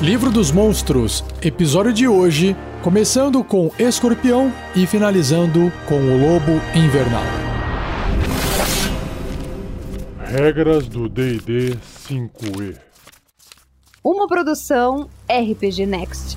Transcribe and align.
Livro 0.00 0.30
dos 0.30 0.52
Monstros, 0.52 1.24
episódio 1.42 1.90
de 1.90 2.06
hoje, 2.06 2.54
começando 2.82 3.42
com 3.42 3.70
Escorpião 3.78 4.52
e 4.74 4.86
finalizando 4.86 5.72
com 5.88 5.94
o 5.94 6.20
Lobo 6.20 6.60
Invernal. 6.74 7.24
Regras 10.18 10.86
do 10.86 11.08
DD 11.08 11.78
5E. 12.10 12.76
Uma 14.04 14.28
produção 14.28 15.08
RPG 15.30 15.86
Next. 15.86 16.36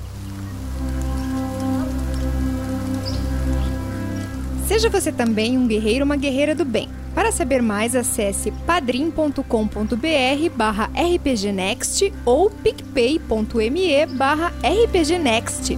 Seja 4.70 4.88
você 4.88 5.10
também 5.10 5.58
um 5.58 5.66
guerreiro 5.66 6.04
ou 6.04 6.06
uma 6.06 6.14
guerreira 6.14 6.54
do 6.54 6.64
bem. 6.64 6.88
Para 7.12 7.32
saber 7.32 7.60
mais, 7.60 7.96
acesse 7.96 8.52
padrim.com.br 8.64 9.42
barra 10.54 10.88
rpgnext 10.94 12.12
ou 12.24 12.48
picpay.me 12.48 14.06
barra 14.06 14.52
rpgnext. 14.62 15.76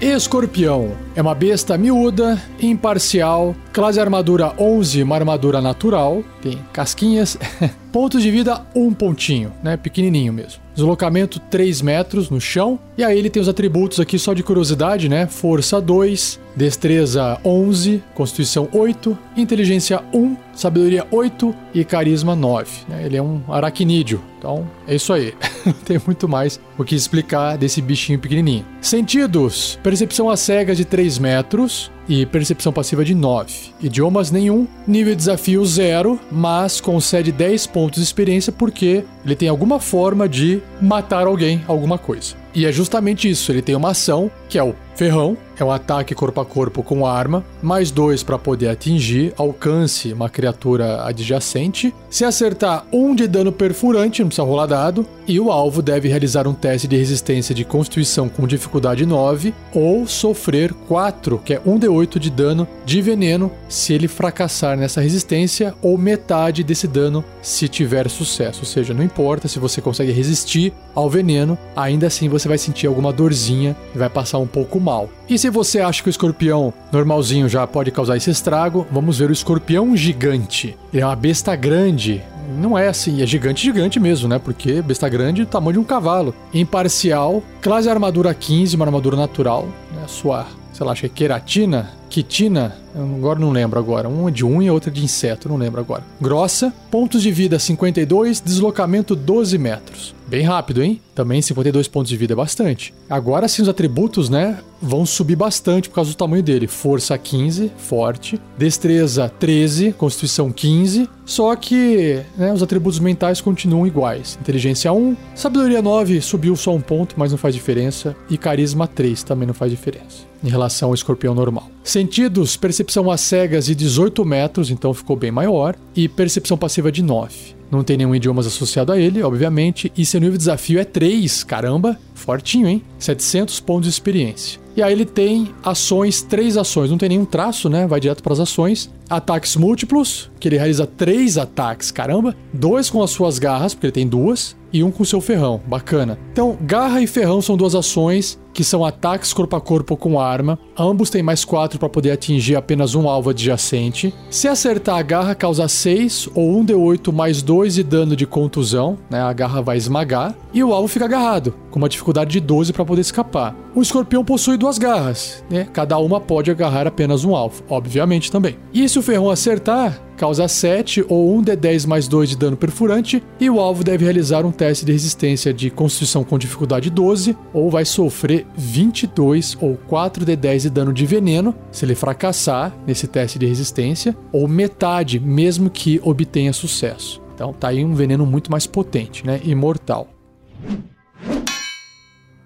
Escorpião 0.00 0.92
é 1.16 1.22
uma 1.22 1.34
besta 1.34 1.76
miúda, 1.76 2.40
imparcial, 2.60 3.56
classe 3.72 3.98
armadura 3.98 4.54
11, 4.56 5.02
uma 5.02 5.16
armadura 5.16 5.60
natural, 5.60 6.22
tem 6.40 6.56
casquinhas, 6.72 7.36
pontos 7.90 8.22
de 8.22 8.30
vida 8.30 8.64
um 8.76 8.94
pontinho, 8.94 9.52
né, 9.60 9.76
pequenininho 9.76 10.32
mesmo. 10.32 10.61
Deslocamento 10.74 11.38
3 11.38 11.82
metros 11.82 12.30
no 12.30 12.40
chão. 12.40 12.78
E 12.96 13.04
aí 13.04 13.18
ele 13.18 13.30
tem 13.30 13.40
os 13.40 13.48
atributos 13.48 14.00
aqui 14.00 14.18
só 14.18 14.32
de 14.32 14.42
curiosidade, 14.42 15.08
né? 15.08 15.26
Força 15.26 15.80
2, 15.80 16.40
Destreza 16.54 17.38
11, 17.44 18.02
Constituição 18.14 18.68
8, 18.72 19.16
Inteligência 19.36 20.02
1, 20.12 20.36
Sabedoria 20.54 21.06
8 21.10 21.54
e 21.74 21.84
Carisma 21.84 22.36
9. 22.36 22.70
Né? 22.88 23.06
Ele 23.06 23.16
é 23.16 23.22
um 23.22 23.40
aracnídeo, 23.48 24.22
então 24.38 24.68
é 24.86 24.94
isso 24.94 25.12
aí. 25.12 25.34
Tem 25.84 26.00
muito 26.04 26.28
mais 26.28 26.60
o 26.76 26.84
que 26.84 26.94
explicar 26.94 27.56
desse 27.56 27.80
bichinho 27.80 28.18
pequenininho. 28.18 28.66
Sentidos: 28.80 29.78
Percepção 29.82 30.28
a 30.28 30.36
cegas 30.36 30.76
de 30.76 30.84
3 30.84 31.18
metros, 31.18 31.90
e 32.08 32.26
percepção 32.26 32.72
passiva 32.72 33.04
de 33.04 33.14
9. 33.14 33.52
Idiomas 33.80 34.30
nenhum, 34.30 34.66
nível 34.86 35.12
de 35.12 35.18
desafio 35.18 35.64
0, 35.64 36.18
mas 36.30 36.80
concede 36.80 37.32
10 37.32 37.66
pontos 37.68 37.98
de 38.00 38.04
experiência 38.04 38.52
porque 38.52 39.04
ele 39.24 39.36
tem 39.36 39.48
alguma 39.48 39.78
forma 39.78 40.28
de 40.28 40.62
matar 40.80 41.26
alguém, 41.26 41.62
alguma 41.66 41.98
coisa. 41.98 42.34
E 42.54 42.66
é 42.66 42.72
justamente 42.72 43.30
isso, 43.30 43.50
ele 43.50 43.62
tem 43.62 43.74
uma 43.74 43.90
ação 43.90 44.30
que 44.48 44.58
é 44.58 44.62
o 44.62 44.74
ferrão, 44.94 45.36
é 45.58 45.64
um 45.64 45.70
ataque 45.70 46.14
corpo 46.14 46.40
a 46.40 46.44
corpo 46.44 46.82
com 46.82 47.06
arma, 47.06 47.44
mais 47.62 47.90
dois 47.90 48.22
para 48.22 48.38
poder 48.38 48.68
atingir, 48.68 49.32
alcance 49.36 50.12
uma 50.12 50.28
criatura 50.28 51.04
adjacente. 51.04 51.94
Se 52.10 52.24
acertar 52.24 52.84
um 52.92 53.14
de 53.14 53.28
dano 53.28 53.52
perfurante, 53.52 54.20
não 54.20 54.28
precisa 54.28 54.46
rolar 54.46 54.66
dado, 54.66 55.06
e 55.26 55.38
o 55.38 55.52
alvo 55.52 55.80
deve 55.80 56.08
realizar 56.08 56.48
um 56.48 56.54
teste 56.54 56.88
de 56.88 56.96
resistência 56.96 57.54
de 57.54 57.64
constituição 57.64 58.28
com 58.28 58.46
dificuldade 58.46 59.06
9 59.06 59.54
ou 59.72 60.06
sofrer 60.06 60.72
4, 60.88 61.38
que 61.44 61.54
é 61.54 61.60
1d8 61.60 62.18
de 62.18 62.30
dano 62.30 62.66
de 62.84 63.00
veneno 63.00 63.50
se 63.68 63.92
ele 63.92 64.08
fracassar 64.08 64.76
nessa 64.76 65.00
resistência, 65.00 65.74
ou 65.80 65.96
metade 65.96 66.64
desse 66.64 66.88
dano 66.88 67.24
se 67.40 67.68
tiver 67.68 68.08
sucesso. 68.10 68.60
Ou 68.60 68.66
seja, 68.66 68.92
não 68.92 69.02
importa 69.02 69.46
se 69.48 69.58
você 69.58 69.80
consegue 69.80 70.12
resistir 70.12 70.72
ao 70.94 71.08
veneno, 71.08 71.56
ainda 71.76 72.06
assim 72.08 72.28
você 72.28 72.48
vai 72.48 72.58
sentir 72.58 72.86
alguma 72.86 73.12
dorzinha 73.12 73.76
e 73.94 73.98
vai 73.98 74.10
passar 74.10 74.38
um 74.38 74.46
pouco 74.46 74.80
mal. 74.82 75.08
E 75.28 75.38
se 75.38 75.48
você 75.48 75.80
acha 75.80 76.02
que 76.02 76.08
o 76.08 76.10
escorpião 76.10 76.72
normalzinho 76.92 77.48
já 77.48 77.66
pode 77.66 77.90
causar 77.90 78.16
esse 78.16 78.30
estrago, 78.30 78.86
vamos 78.90 79.18
ver 79.18 79.30
o 79.30 79.32
escorpião 79.32 79.96
gigante. 79.96 80.76
Ele 80.92 81.02
é 81.02 81.06
uma 81.06 81.16
besta 81.16 81.54
grande, 81.56 82.22
não 82.58 82.76
é 82.76 82.88
assim, 82.88 83.22
é 83.22 83.26
gigante, 83.26 83.62
gigante 83.62 83.98
mesmo, 83.98 84.28
né? 84.28 84.38
Porque 84.38 84.82
besta 84.82 85.08
grande, 85.08 85.46
tamanho 85.46 85.74
de 85.74 85.78
um 85.78 85.84
cavalo. 85.84 86.34
Imparcial, 86.52 87.42
classe 87.60 87.88
armadura 87.88 88.34
15, 88.34 88.76
uma 88.76 88.84
armadura 88.84 89.16
natural, 89.16 89.66
né? 89.94 90.04
Sua, 90.06 90.46
sei 90.72 90.84
lá, 90.84 90.92
acho 90.92 91.02
que 91.02 91.06
é 91.06 91.10
queratina, 91.10 91.90
quitina, 92.08 92.76
agora 92.94 93.38
não 93.38 93.50
lembro 93.50 93.78
agora. 93.78 94.08
Uma 94.08 94.30
de 94.30 94.44
unha, 94.44 94.72
outra 94.72 94.90
de 94.90 95.02
inseto, 95.02 95.48
não 95.48 95.56
lembro 95.56 95.80
agora. 95.80 96.04
Grossa, 96.20 96.72
pontos 96.90 97.22
de 97.22 97.30
vida 97.30 97.58
52, 97.58 98.40
deslocamento 98.40 99.14
12 99.14 99.58
metros. 99.58 100.14
Bem 100.32 100.44
rápido, 100.44 100.82
hein? 100.82 100.98
Também 101.14 101.42
52 101.42 101.88
pontos 101.88 102.08
de 102.08 102.16
vida 102.16 102.32
é 102.32 102.36
bastante. 102.36 102.94
Agora 103.08 103.46
sim 103.48 103.60
os 103.60 103.68
atributos, 103.68 104.30
né, 104.30 104.60
vão 104.80 105.04
subir 105.04 105.36
bastante 105.36 105.90
por 105.90 105.96
causa 105.96 106.10
do 106.10 106.16
tamanho 106.16 106.42
dele. 106.42 106.66
Força 106.66 107.18
15, 107.18 107.70
forte. 107.76 108.40
Destreza 108.56 109.28
13, 109.28 109.92
constituição 109.92 110.50
15. 110.50 111.06
Só 111.26 111.54
que, 111.54 112.22
né, 112.34 112.50
os 112.50 112.62
atributos 112.62 112.98
mentais 112.98 113.42
continuam 113.42 113.86
iguais. 113.86 114.38
Inteligência 114.40 114.90
1, 114.90 115.14
sabedoria 115.34 115.82
9 115.82 116.22
subiu 116.22 116.56
só 116.56 116.74
um 116.74 116.80
ponto, 116.80 117.14
mas 117.18 117.30
não 117.30 117.36
faz 117.36 117.54
diferença. 117.54 118.16
E 118.30 118.38
carisma 118.38 118.86
3 118.86 119.22
também 119.22 119.46
não 119.46 119.54
faz 119.54 119.70
diferença 119.70 120.32
em 120.44 120.48
relação 120.48 120.88
ao 120.88 120.94
escorpião 120.94 121.34
normal. 121.34 121.70
Sentidos, 121.84 122.56
percepção 122.56 122.81
a 123.10 123.16
cegas 123.16 123.66
de 123.66 123.74
18 123.74 124.24
metros, 124.24 124.70
então 124.70 124.94
ficou 124.94 125.16
bem 125.16 125.30
maior, 125.30 125.76
e 125.94 126.08
percepção 126.08 126.56
passiva 126.56 126.90
de 126.90 127.02
9 127.02 127.62
não 127.72 127.82
tem 127.82 127.96
nenhum 127.96 128.14
idioma 128.14 128.42
associado 128.42 128.92
a 128.92 128.98
ele, 128.98 129.22
obviamente, 129.22 129.90
e 129.96 130.04
seu 130.04 130.20
nível 130.20 130.34
de 130.34 130.40
desafio 130.40 130.78
é 130.78 130.84
3, 130.84 131.42
caramba, 131.42 131.98
fortinho, 132.14 132.68
hein? 132.68 132.82
700 132.98 133.60
pontos 133.60 133.84
de 133.84 133.88
experiência. 133.88 134.60
E 134.76 134.82
aí 134.82 134.92
ele 134.92 135.06
tem 135.06 135.48
ações, 135.64 136.20
três 136.20 136.58
ações, 136.58 136.90
não 136.90 136.98
tem 136.98 137.08
nenhum 137.08 137.24
traço, 137.24 137.70
né? 137.70 137.86
Vai 137.86 137.98
direto 137.98 138.22
para 138.22 138.34
as 138.34 138.40
ações. 138.40 138.90
Ataques 139.08 139.56
múltiplos, 139.56 140.30
que 140.38 140.48
ele 140.48 140.56
realiza 140.56 140.86
três 140.86 141.38
ataques, 141.38 141.90
caramba. 141.90 142.36
Dois 142.52 142.90
com 142.90 143.02
as 143.02 143.10
suas 143.10 143.38
garras, 143.38 143.72
porque 143.72 143.86
ele 143.86 143.92
tem 143.92 144.06
duas, 144.06 144.54
e 144.72 144.82
um 144.82 144.90
com 144.90 145.04
seu 145.04 145.20
ferrão, 145.20 145.60
bacana. 145.66 146.18
Então, 146.32 146.56
garra 146.60 147.00
e 147.00 147.06
ferrão 147.06 147.42
são 147.42 147.56
duas 147.56 147.74
ações 147.74 148.38
que 148.52 148.64
são 148.64 148.84
ataques 148.84 149.32
corpo 149.32 149.56
a 149.56 149.60
corpo 149.60 149.96
com 149.96 150.20
arma. 150.20 150.58
Ambos 150.78 151.10
têm 151.10 151.22
mais 151.22 151.44
4 151.44 151.78
para 151.78 151.88
poder 151.88 152.10
atingir 152.10 152.56
apenas 152.56 152.94
um 152.94 153.08
alvo 153.08 153.30
adjacente. 153.30 154.14
Se 154.30 154.48
acertar 154.48 154.96
a 154.96 155.02
garra, 155.02 155.34
causa 155.34 155.66
6 155.68 156.28
ou 156.34 156.62
1d8 156.62 157.12
mais 157.12 157.42
2 157.42 157.74
de 157.74 157.82
dano 157.82 158.16
de 158.16 158.26
contusão, 158.26 158.98
né? 159.10 159.20
A 159.20 159.32
garra 159.32 159.60
vai 159.60 159.76
esmagar. 159.76 160.34
E 160.52 160.62
o 160.62 160.72
alvo 160.72 160.88
fica 160.88 161.06
agarrado, 161.06 161.54
com 161.70 161.78
uma 161.78 161.88
dificuldade 161.88 162.32
de 162.32 162.40
12 162.40 162.72
para 162.72 162.84
poder 162.84 163.00
escapar. 163.00 163.56
O 163.74 163.80
escorpião 163.80 164.22
possui 164.22 164.58
duas 164.58 164.76
garras, 164.76 165.42
né? 165.48 165.66
Cada 165.72 165.96
uma 165.98 166.20
pode 166.20 166.50
agarrar 166.50 166.86
apenas 166.86 167.24
um 167.24 167.34
alvo, 167.34 167.62
obviamente 167.68 168.30
também. 168.30 168.56
E 168.72 168.86
se 168.86 168.98
o 168.98 169.02
ferrão 169.02 169.30
acertar, 169.30 169.98
causa 170.16 170.46
7 170.46 171.04
ou 171.08 171.36
1d10 171.40 171.86
mais 171.86 172.06
2 172.06 172.30
de 172.30 172.36
dano 172.36 172.56
perfurante, 172.56 173.22
e 173.40 173.48
o 173.48 173.58
alvo 173.58 173.82
deve 173.82 174.04
realizar 174.04 174.44
um 174.44 174.52
teste 174.52 174.84
de 174.84 174.92
resistência 174.92 175.52
de 175.54 175.70
constituição 175.70 176.22
com 176.22 176.38
dificuldade 176.38 176.90
12, 176.90 177.36
ou 177.52 177.70
vai 177.70 177.84
sofrer 177.84 178.41
22 178.56 179.56
ou 179.60 179.78
4d10 179.88 180.62
de 180.62 180.70
dano 180.70 180.92
de 180.92 181.06
veneno 181.06 181.54
se 181.70 181.84
ele 181.84 181.94
fracassar 181.94 182.74
nesse 182.86 183.06
teste 183.06 183.38
de 183.38 183.46
resistência, 183.46 184.16
ou 184.32 184.48
metade, 184.48 185.18
mesmo 185.18 185.70
que 185.70 186.00
obtenha 186.02 186.52
sucesso. 186.52 187.22
Então 187.34 187.52
tá 187.52 187.68
aí 187.68 187.84
um 187.84 187.94
veneno 187.94 188.26
muito 188.26 188.50
mais 188.50 188.66
potente, 188.66 189.26
né? 189.26 189.40
Imortal. 189.44 190.08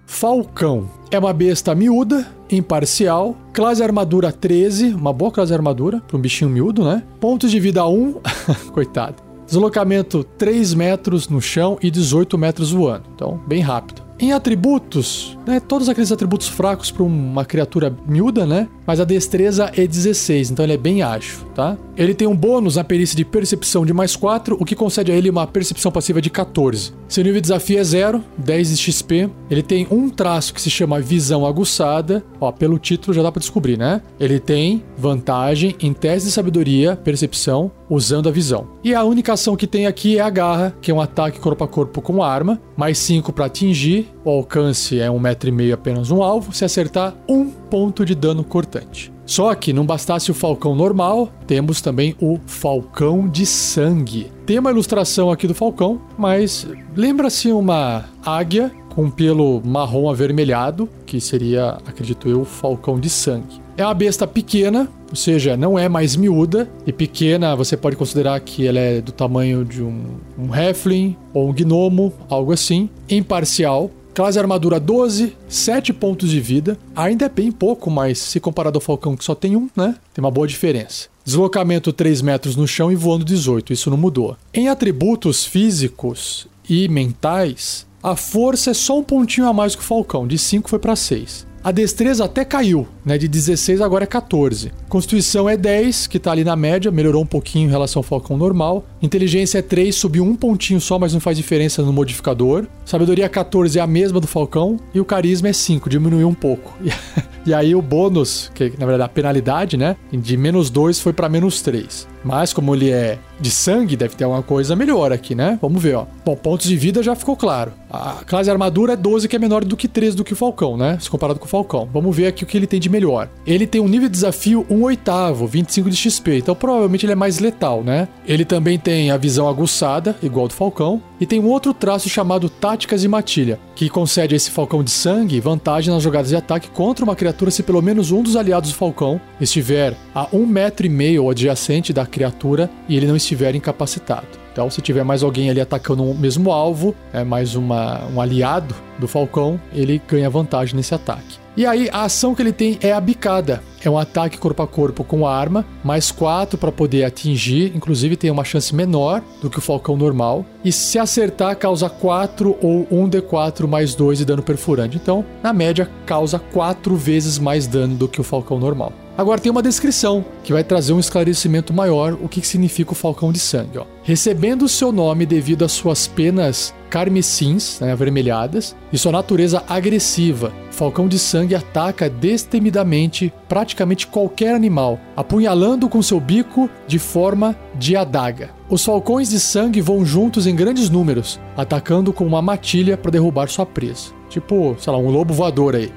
Falcão 0.05 0.89
é 1.11 1.19
uma 1.19 1.33
besta 1.33 1.75
miúda, 1.75 2.25
imparcial, 2.49 3.35
classe 3.53 3.83
armadura 3.83 4.31
13, 4.31 4.93
uma 4.93 5.13
boa 5.13 5.31
classe 5.31 5.53
armadura 5.53 6.01
para 6.01 6.17
um 6.17 6.19
bichinho 6.19 6.49
miúdo, 6.49 6.83
né? 6.83 7.03
Pontos 7.19 7.51
de 7.51 7.59
vida 7.59 7.85
1, 7.85 8.15
coitado. 8.73 9.21
Deslocamento 9.45 10.23
3 10.23 10.73
metros 10.73 11.29
no 11.29 11.41
chão 11.41 11.77
e 11.81 11.91
18 11.91 12.37
metros 12.37 12.71
voando. 12.71 13.03
Então, 13.13 13.39
bem 13.47 13.61
rápido. 13.61 14.06
Em 14.19 14.33
atributos, 14.33 15.37
né, 15.45 15.59
todos 15.59 15.87
aqueles 15.87 16.11
atributos 16.11 16.47
fracos 16.47 16.89
para 16.89 17.03
uma 17.03 17.45
criatura 17.45 17.95
miúda, 18.07 18.47
né? 18.47 18.67
Mas 18.85 18.99
a 18.99 19.03
destreza 19.03 19.71
é 19.75 19.85
16, 19.85 20.49
então 20.51 20.65
ele 20.65 20.73
é 20.73 20.77
bem 20.77 21.03
ágil, 21.03 21.45
tá? 21.53 21.77
Ele 21.97 22.13
tem 22.13 22.27
um 22.27 22.35
bônus 22.35 22.75
na 22.75 22.83
perícia 22.83 23.17
de 23.17 23.25
percepção 23.25 23.83
de 23.83 23.91
mais 23.91 24.15
4, 24.15 24.55
o 24.59 24.63
que 24.63 24.75
concede 24.75 25.11
a 25.11 25.15
ele 25.15 25.31
uma 25.31 25.47
percepção 25.47 25.91
passiva 25.91 26.21
de 26.21 26.29
14. 26.29 26.93
Seu 27.07 27.23
nível 27.23 27.41
de 27.41 27.47
desafio 27.47 27.79
é 27.79 27.83
0, 27.83 28.23
10 28.37 28.69
de 28.69 28.77
XP. 28.77 29.29
Ele 29.49 29.63
tem 29.63 29.87
um 29.89 30.07
traço 30.07 30.53
que 30.53 30.61
se 30.61 30.69
chama 30.69 30.99
visão 30.99 31.43
aguçada. 31.43 32.23
Ó, 32.39 32.51
pelo 32.51 32.77
título 32.77 33.15
já 33.15 33.23
dá 33.23 33.31
para 33.31 33.39
descobrir, 33.39 33.79
né? 33.79 34.01
Ele 34.19 34.39
tem 34.39 34.83
vantagem 34.95 35.75
em 35.81 35.91
teste 35.91 36.27
de 36.27 36.33
sabedoria, 36.33 36.95
percepção, 36.95 37.71
usando 37.89 38.29
a 38.29 38.31
visão. 38.31 38.67
E 38.83 38.93
a 38.93 39.03
única 39.03 39.33
ação 39.33 39.55
que 39.55 39.65
tem 39.65 39.87
aqui 39.87 40.19
é 40.19 40.21
a 40.21 40.29
garra, 40.29 40.75
que 40.79 40.91
é 40.91 40.93
um 40.93 41.01
ataque 41.01 41.39
corpo 41.39 41.63
a 41.63 41.67
corpo 41.67 41.99
com 41.99 42.21
arma, 42.21 42.61
mais 42.75 42.99
5 42.99 43.33
para 43.33 43.45
atingir. 43.45 44.07
O 44.23 44.29
alcance 44.29 44.99
é 44.99 45.09
um 45.09 45.19
metro 45.19 45.49
e 45.49 45.51
meio 45.51 45.73
apenas 45.73 46.11
um 46.11 46.21
alvo. 46.21 46.53
Se 46.53 46.63
acertar, 46.63 47.15
um 47.27 47.49
ponto 47.49 48.05
de 48.05 48.13
dano 48.13 48.43
cortante. 48.43 49.16
Só 49.27 49.53
que 49.53 49.73
não 49.73 49.85
bastasse 49.85 50.31
o 50.31 50.33
falcão 50.33 50.73
normal, 50.73 51.29
temos 51.45 51.81
também 51.81 52.15
o 52.19 52.39
falcão 52.47 53.27
de 53.27 53.45
sangue. 53.45 54.31
Tem 54.45 54.57
uma 54.57 54.71
ilustração 54.71 55.29
aqui 55.29 55.45
do 55.45 55.53
falcão, 55.53 56.01
mas 56.17 56.65
lembra-se 56.95 57.51
uma 57.51 58.05
águia 58.25 58.71
com 58.97 59.11
pelo 59.11 59.61
marrom 59.63 60.09
avermelhado, 60.09 60.89
que 61.05 61.21
seria, 61.21 61.77
acredito 61.85 62.29
eu, 62.29 62.43
falcão 62.45 62.99
de 62.99 63.09
sangue. 63.09 63.61
É 63.77 63.85
uma 63.85 63.93
besta 63.93 64.25
pequena, 64.25 64.89
ou 65.07 65.15
seja, 65.15 65.55
não 65.55 65.77
é 65.77 65.87
mais 65.87 66.15
miúda. 66.15 66.67
E 66.83 66.91
pequena 66.91 67.55
você 67.55 67.77
pode 67.77 67.95
considerar 67.95 68.39
que 68.39 68.65
ela 68.65 68.79
é 68.79 68.99
do 68.99 69.11
tamanho 69.11 69.63
de 69.63 69.83
um, 69.83 70.17
um 70.35 70.55
Heflin 70.55 71.15
ou 71.31 71.49
um 71.49 71.53
Gnomo, 71.53 72.11
algo 72.27 72.51
assim. 72.51 72.89
Imparcial. 73.07 73.91
Classe 74.17 74.39
armadura 74.39 74.79
12, 74.79 75.37
7 75.47 75.93
pontos 75.93 76.31
de 76.31 76.39
vida. 76.39 76.75
Ainda 76.95 77.25
é 77.27 77.29
bem 77.29 77.51
pouco, 77.51 77.91
mas 77.91 78.17
se 78.17 78.39
comparado 78.39 78.75
ao 78.75 78.81
Falcão 78.81 79.15
que 79.15 79.23
só 79.23 79.35
tem 79.35 79.55
um, 79.55 79.69
né? 79.75 79.93
Tem 80.11 80.25
uma 80.25 80.31
boa 80.31 80.47
diferença. 80.47 81.07
Deslocamento 81.23 81.93
3 81.93 82.23
metros 82.23 82.55
no 82.55 82.67
chão 82.67 82.91
e 82.91 82.95
voando 82.95 83.23
18, 83.23 83.73
isso 83.73 83.91
não 83.91 83.97
mudou. 83.97 84.35
Em 84.51 84.69
atributos 84.69 85.45
físicos 85.45 86.47
e 86.67 86.87
mentais, 86.87 87.85
a 88.01 88.15
força 88.15 88.71
é 88.71 88.73
só 88.73 88.97
um 88.97 89.03
pontinho 89.03 89.45
a 89.45 89.53
mais 89.53 89.75
que 89.75 89.83
o 89.83 89.85
Falcão, 89.85 90.25
de 90.25 90.39
5 90.39 90.67
foi 90.67 90.79
para 90.79 90.95
6. 90.95 91.45
A 91.67 91.71
destreza 91.73 92.23
até 92.23 92.45
caiu, 92.45 92.87
né? 93.03 93.17
De 93.17 93.27
16 93.27 93.81
agora 93.81 94.05
é 94.05 94.07
14. 94.07 94.71
Constituição 94.87 95.49
é 95.49 95.57
10, 95.57 96.07
que 96.07 96.17
tá 96.17 96.31
ali 96.31 96.41
na 96.41 96.55
média, 96.55 96.89
melhorou 96.89 97.21
um 97.21 97.25
pouquinho 97.25 97.67
em 97.67 97.69
relação 97.69 97.99
ao 97.99 98.03
Falcão 98.03 98.37
normal. 98.37 98.85
Inteligência 99.01 99.57
é 99.57 99.61
3, 99.61 99.93
subiu 99.93 100.23
um 100.23 100.33
pontinho 100.33 100.79
só, 100.79 100.97
mas 100.97 101.11
não 101.11 101.19
faz 101.19 101.35
diferença 101.35 101.83
no 101.83 101.91
modificador. 101.91 102.67
Sabedoria 102.85 103.27
14 103.27 103.77
é 103.77 103.81
a 103.81 103.85
mesma 103.85 104.21
do 104.21 104.27
Falcão. 104.27 104.79
E 104.93 105.01
o 105.01 105.03
carisma 105.03 105.49
é 105.49 105.53
5, 105.53 105.89
diminuiu 105.89 106.29
um 106.29 106.33
pouco. 106.33 106.73
E 107.45 107.53
aí 107.53 107.73
o 107.73 107.81
bônus, 107.81 108.51
que 108.53 108.73
na 108.77 108.85
verdade 108.85 109.03
a 109.03 109.07
penalidade, 109.07 109.77
né? 109.77 109.95
De 110.11 110.35
menos 110.35 110.69
2 110.69 110.99
foi 110.99 111.13
para 111.13 111.29
menos 111.29 111.61
3. 111.61 112.05
Mas 112.27 112.51
como 112.51 112.75
ele 112.75 112.91
é 112.91 113.17
de 113.39 113.49
sangue, 113.49 113.95
deve 113.95 114.15
ter 114.15 114.25
alguma 114.25 114.43
coisa 114.43 114.75
melhor 114.75 115.13
aqui, 115.13 115.33
né? 115.33 115.57
Vamos 115.61 115.81
ver, 115.81 115.95
ó. 115.95 116.05
Bom, 116.25 116.35
pontos 116.35 116.67
de 116.67 116.75
vida 116.75 117.01
já 117.01 117.15
ficou 117.15 117.37
claro. 117.37 117.71
A 117.89 118.21
classe 118.25 118.51
armadura 118.51 118.93
é 118.93 118.95
12, 118.97 119.29
que 119.29 119.35
é 119.35 119.39
menor 119.39 119.63
do 119.63 119.77
que 119.77 119.87
13 119.87 120.17
do 120.17 120.23
que 120.25 120.33
o 120.33 120.35
Falcão, 120.35 120.75
né? 120.75 120.97
Se 120.99 121.09
comparado 121.09 121.39
com 121.39 121.45
o 121.45 121.49
Falcão. 121.49 121.87
Vamos 121.93 122.13
ver 122.13 122.27
aqui 122.27 122.43
o 122.43 122.47
que 122.47 122.57
ele 122.57 122.67
tem 122.67 122.81
de 122.81 122.89
melhor. 122.89 123.29
Ele 123.45 123.65
tem 123.65 123.79
um 123.79 123.87
nível 123.87 124.09
de 124.09 124.13
desafio 124.13 124.65
1 124.69 124.81
oitavo, 124.81 125.47
25 125.47 125.89
de 125.89 125.95
XP. 125.95 126.39
Então 126.39 126.53
provavelmente 126.53 127.05
ele 127.05 127.13
é 127.13 127.15
mais 127.15 127.39
letal, 127.39 127.81
né? 127.81 128.09
Ele 128.25 128.43
também 128.43 128.77
tem 128.77 129.09
a 129.09 129.17
visão 129.17 129.47
aguçada, 129.47 130.15
igual 130.21 130.49
do 130.49 130.53
Falcão. 130.53 131.01
E 131.19 131.25
tem 131.25 131.39
um 131.39 131.47
outro 131.47 131.73
traço 131.73 132.09
chamado 132.09 132.49
Táticas 132.49 133.03
e 133.03 133.07
Matilha, 133.07 133.59
que 133.77 133.89
concede 133.89 134.33
a 134.33 134.37
esse 134.37 134.49
Falcão 134.49 134.83
de 134.83 134.89
sangue 134.89 135.39
vantagem 135.39 135.93
nas 135.93 136.01
jogadas 136.01 136.29
de 136.29 136.35
ataque 136.35 136.67
contra 136.71 137.05
uma 137.05 137.15
criatura 137.15 137.51
se 137.51 137.61
pelo 137.61 137.79
menos 137.79 138.09
um 138.09 138.23
dos 138.23 138.35
aliados 138.35 138.71
do 138.71 138.75
Falcão 138.75 139.21
estiver 139.39 139.93
a 140.15 140.27
um 140.33 140.47
metro 140.47 140.87
e 140.87 140.89
meio 140.89 141.29
adjacente 141.29 141.93
da 141.93 142.03
criatura 142.03 142.71
e 142.89 142.97
ele 142.97 143.05
não 143.05 143.15
estiver 143.15 143.53
incapacitado. 143.53 144.27
Então, 144.51 144.67
se 144.71 144.81
tiver 144.81 145.03
mais 145.03 145.21
alguém 145.21 145.51
ali 145.51 145.61
atacando 145.61 146.03
o 146.03 146.17
mesmo 146.17 146.51
alvo, 146.51 146.95
é 147.13 147.23
mais 147.23 147.53
uma, 147.53 148.03
um 148.07 148.19
aliado 148.19 148.73
do 148.97 149.07
Falcão, 149.07 149.61
ele 149.71 150.01
ganha 150.07 150.27
vantagem 150.27 150.75
nesse 150.75 150.95
ataque. 150.95 151.37
E 151.57 151.65
aí, 151.65 151.89
a 151.91 152.03
ação 152.03 152.35
que 152.35 152.41
ele 152.43 152.51
tem 152.51 152.77
é 152.81 152.93
a 152.93 153.01
bicada. 153.01 153.63
É 153.83 153.89
um 153.89 153.97
ataque 153.97 154.37
corpo 154.37 154.61
a 154.61 154.67
corpo 154.67 155.03
com 155.03 155.25
arma, 155.25 155.65
mais 155.83 156.11
4 156.11 156.55
para 156.55 156.71
poder 156.71 157.03
atingir, 157.03 157.75
inclusive 157.75 158.15
tem 158.15 158.29
uma 158.29 158.43
chance 158.43 158.75
menor 158.75 159.23
do 159.41 159.49
que 159.49 159.57
o 159.57 159.61
Falcão 159.61 159.97
normal. 159.97 160.45
E 160.63 160.71
se 160.71 160.99
acertar, 160.99 161.57
causa 161.57 161.89
4 161.89 162.55
ou 162.61 162.85
1d4 162.85 163.65
mais 163.65 163.95
2 163.95 164.19
de 164.19 164.25
dano 164.25 164.43
perfurante. 164.43 164.97
Então, 164.97 165.25
na 165.41 165.51
média, 165.51 165.89
causa 166.05 166.37
4 166.37 166.95
vezes 166.95 167.39
mais 167.39 167.65
dano 167.65 167.95
do 167.95 168.07
que 168.07 168.21
o 168.21 168.23
Falcão 168.23 168.59
normal. 168.59 168.93
Agora 169.17 169.41
tem 169.41 169.51
uma 169.51 169.63
descrição 169.63 170.23
que 170.43 170.53
vai 170.53 170.63
trazer 170.63 170.93
um 170.93 170.99
esclarecimento 170.99 171.73
maior 171.73 172.13
o 172.21 172.29
que 172.29 172.45
significa 172.45 172.91
o 172.91 172.95
falcão 172.95 173.31
de 173.31 173.39
sangue. 173.39 173.79
Ó. 173.79 173.85
Recebendo 174.03 174.67
seu 174.67 174.91
nome 174.91 175.25
devido 175.25 175.65
às 175.65 175.71
suas 175.71 176.05
penas 176.05 176.73
carmesins, 176.87 177.79
né, 177.79 177.91
avermelhadas, 177.91 178.75
e 178.93 178.97
sua 178.97 179.11
natureza 179.11 179.63
agressiva, 179.67 180.53
Falcão 180.77 181.07
de 181.07 181.17
Sangue 181.17 181.55
ataca 181.55 182.07
destemidamente 182.07 183.33
praticamente 183.49 184.05
qualquer 184.05 184.53
animal, 184.53 184.99
apunhalando 185.15 185.89
com 185.89 186.03
seu 186.03 186.19
bico 186.19 186.69
de 186.87 186.99
forma 186.99 187.57
de 187.73 187.95
adaga. 187.95 188.51
Os 188.69 188.85
falcões 188.85 189.29
de 189.29 189.39
sangue 189.39 189.81
vão 189.81 190.05
juntos 190.05 190.45
em 190.45 190.55
grandes 190.55 190.87
números, 190.91 191.39
atacando 191.57 192.13
com 192.13 192.27
uma 192.27 192.43
matilha 192.43 192.95
para 192.95 193.09
derrubar 193.09 193.49
sua 193.49 193.65
presa. 193.65 194.11
Tipo, 194.29 194.75
sei 194.77 194.93
lá, 194.93 194.99
um 194.99 195.09
lobo 195.09 195.33
voador 195.33 195.75
aí. 195.75 195.91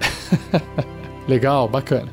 Legal, 1.29 1.69
bacana. 1.69 2.09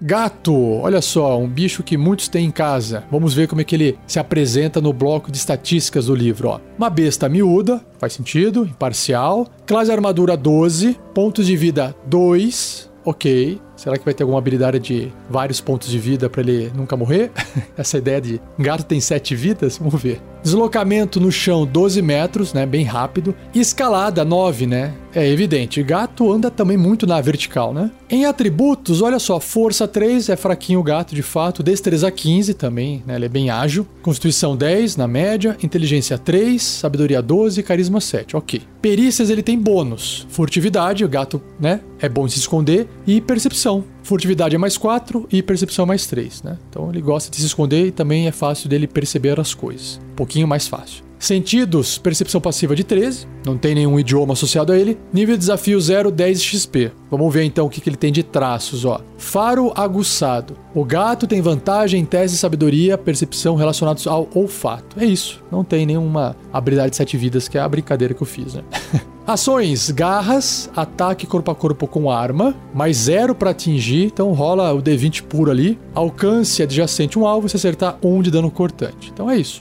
Gato, 0.00 0.54
olha 0.54 1.02
só, 1.02 1.38
um 1.38 1.48
bicho 1.48 1.82
que 1.82 1.96
muitos 1.96 2.28
têm 2.28 2.46
em 2.46 2.50
casa. 2.52 3.02
Vamos 3.10 3.34
ver 3.34 3.48
como 3.48 3.60
é 3.60 3.64
que 3.64 3.74
ele 3.74 3.98
se 4.06 4.20
apresenta 4.20 4.80
no 4.80 4.92
bloco 4.92 5.30
de 5.32 5.38
estatísticas 5.38 6.06
do 6.06 6.14
livro. 6.14 6.48
Ó. 6.48 6.60
Uma 6.76 6.88
besta 6.88 7.28
miúda, 7.28 7.84
faz 7.98 8.12
sentido, 8.12 8.64
imparcial. 8.64 9.48
Classe 9.66 9.90
armadura 9.90 10.36
12, 10.36 10.96
pontos 11.12 11.46
de 11.46 11.56
vida 11.56 11.96
2, 12.06 12.88
ok. 13.04 13.60
Será 13.78 13.96
que 13.96 14.04
vai 14.04 14.12
ter 14.12 14.24
alguma 14.24 14.40
habilidade 14.40 14.80
de 14.80 15.12
vários 15.30 15.60
pontos 15.60 15.88
de 15.88 16.00
vida 16.00 16.28
para 16.28 16.40
ele 16.40 16.72
nunca 16.74 16.96
morrer? 16.96 17.30
Essa 17.78 17.96
ideia 17.96 18.20
de 18.20 18.40
gato 18.58 18.84
tem 18.84 19.00
7 19.00 19.36
vidas? 19.36 19.78
Vamos 19.78 20.02
ver. 20.02 20.20
Deslocamento 20.42 21.20
no 21.20 21.30
chão 21.30 21.64
12 21.64 22.02
metros, 22.02 22.52
né? 22.52 22.66
Bem 22.66 22.84
rápido. 22.84 23.34
Escalada 23.54 24.24
9, 24.24 24.66
né? 24.66 24.94
É 25.14 25.26
evidente. 25.28 25.82
Gato 25.82 26.30
anda 26.32 26.50
também 26.50 26.76
muito 26.76 27.06
na 27.06 27.20
vertical, 27.20 27.72
né? 27.72 27.90
Em 28.10 28.24
atributos, 28.24 29.00
olha 29.02 29.18
só, 29.18 29.38
força 29.38 29.86
3 29.86 30.28
é 30.28 30.36
fraquinho 30.36 30.80
o 30.80 30.82
gato 30.82 31.14
de 31.14 31.22
fato, 31.22 31.62
destreza 31.62 32.10
15 32.10 32.54
também, 32.54 33.02
né? 33.06 33.16
Ele 33.16 33.26
é 33.26 33.28
bem 33.28 33.50
ágil. 33.50 33.86
Constituição 34.02 34.56
10 34.56 34.96
na 34.96 35.06
média, 35.06 35.56
inteligência 35.62 36.16
3, 36.18 36.62
sabedoria 36.62 37.20
12, 37.20 37.62
carisma 37.62 38.00
7. 38.00 38.36
OK. 38.36 38.62
Perícias 38.80 39.30
ele 39.30 39.42
tem 39.42 39.58
bônus. 39.58 40.26
Furtividade, 40.30 41.04
o 41.04 41.08
gato, 41.08 41.42
né? 41.60 41.80
É 42.00 42.08
bom 42.08 42.28
se 42.28 42.38
esconder 42.38 42.88
e 43.06 43.20
percepção. 43.20 43.67
Furtividade 44.02 44.54
é 44.54 44.58
mais 44.58 44.76
4 44.76 45.26
e 45.30 45.42
percepção 45.42 45.84
é 45.84 45.88
mais 45.88 46.06
3, 46.06 46.42
né? 46.42 46.58
Então 46.68 46.88
ele 46.90 47.00
gosta 47.00 47.30
de 47.30 47.36
se 47.36 47.46
esconder 47.46 47.86
e 47.86 47.90
também 47.90 48.26
é 48.26 48.32
fácil 48.32 48.68
dele 48.68 48.86
perceber 48.86 49.38
as 49.38 49.54
coisas. 49.54 50.00
Um 50.12 50.16
pouquinho 50.16 50.48
mais 50.48 50.66
fácil. 50.66 51.08
Sentidos, 51.18 51.98
percepção 51.98 52.40
passiva 52.40 52.76
de 52.76 52.84
13, 52.84 53.26
não 53.44 53.58
tem 53.58 53.74
nenhum 53.74 53.98
idioma 53.98 54.34
associado 54.34 54.72
a 54.72 54.78
ele. 54.78 54.96
Nível 55.12 55.34
de 55.34 55.40
desafio 55.40 55.80
0, 55.80 56.12
10 56.12 56.40
XP. 56.40 56.92
Vamos 57.10 57.34
ver 57.34 57.42
então 57.42 57.66
o 57.66 57.70
que, 57.70 57.80
que 57.80 57.88
ele 57.88 57.96
tem 57.96 58.12
de 58.12 58.22
traços, 58.22 58.84
ó. 58.84 59.00
Faro 59.16 59.72
aguçado. 59.74 60.56
O 60.72 60.84
gato 60.84 61.26
tem 61.26 61.40
vantagem 61.40 62.00
em 62.00 62.04
testes 62.04 62.32
de 62.32 62.38
sabedoria, 62.38 62.96
percepção 62.96 63.56
relacionados 63.56 64.06
ao 64.06 64.28
olfato. 64.32 64.98
É 64.98 65.04
isso. 65.04 65.42
Não 65.50 65.64
tem 65.64 65.84
nenhuma 65.84 66.36
habilidade 66.52 66.90
de 66.90 66.96
sete 66.96 67.16
vidas, 67.16 67.48
que 67.48 67.58
é 67.58 67.60
a 67.60 67.68
brincadeira 67.68 68.14
que 68.14 68.22
eu 68.22 68.26
fiz, 68.26 68.54
né? 68.54 68.62
Ações: 69.28 69.90
garras, 69.90 70.70
ataque 70.74 71.26
corpo 71.26 71.50
a 71.50 71.54
corpo 71.54 71.86
com 71.86 72.10
arma, 72.10 72.54
mais 72.72 72.96
zero 72.96 73.34
para 73.34 73.50
atingir, 73.50 74.06
então 74.06 74.32
rola 74.32 74.72
o 74.72 74.80
D20 74.80 75.24
puro 75.24 75.50
ali. 75.50 75.78
Alcance 75.94 76.62
adjacente 76.62 77.18
um 77.18 77.26
alvo, 77.26 77.46
se 77.46 77.54
acertar 77.54 77.98
um 78.02 78.22
de 78.22 78.30
dano 78.30 78.50
cortante. 78.50 79.10
Então 79.12 79.30
é 79.30 79.36
isso. 79.36 79.60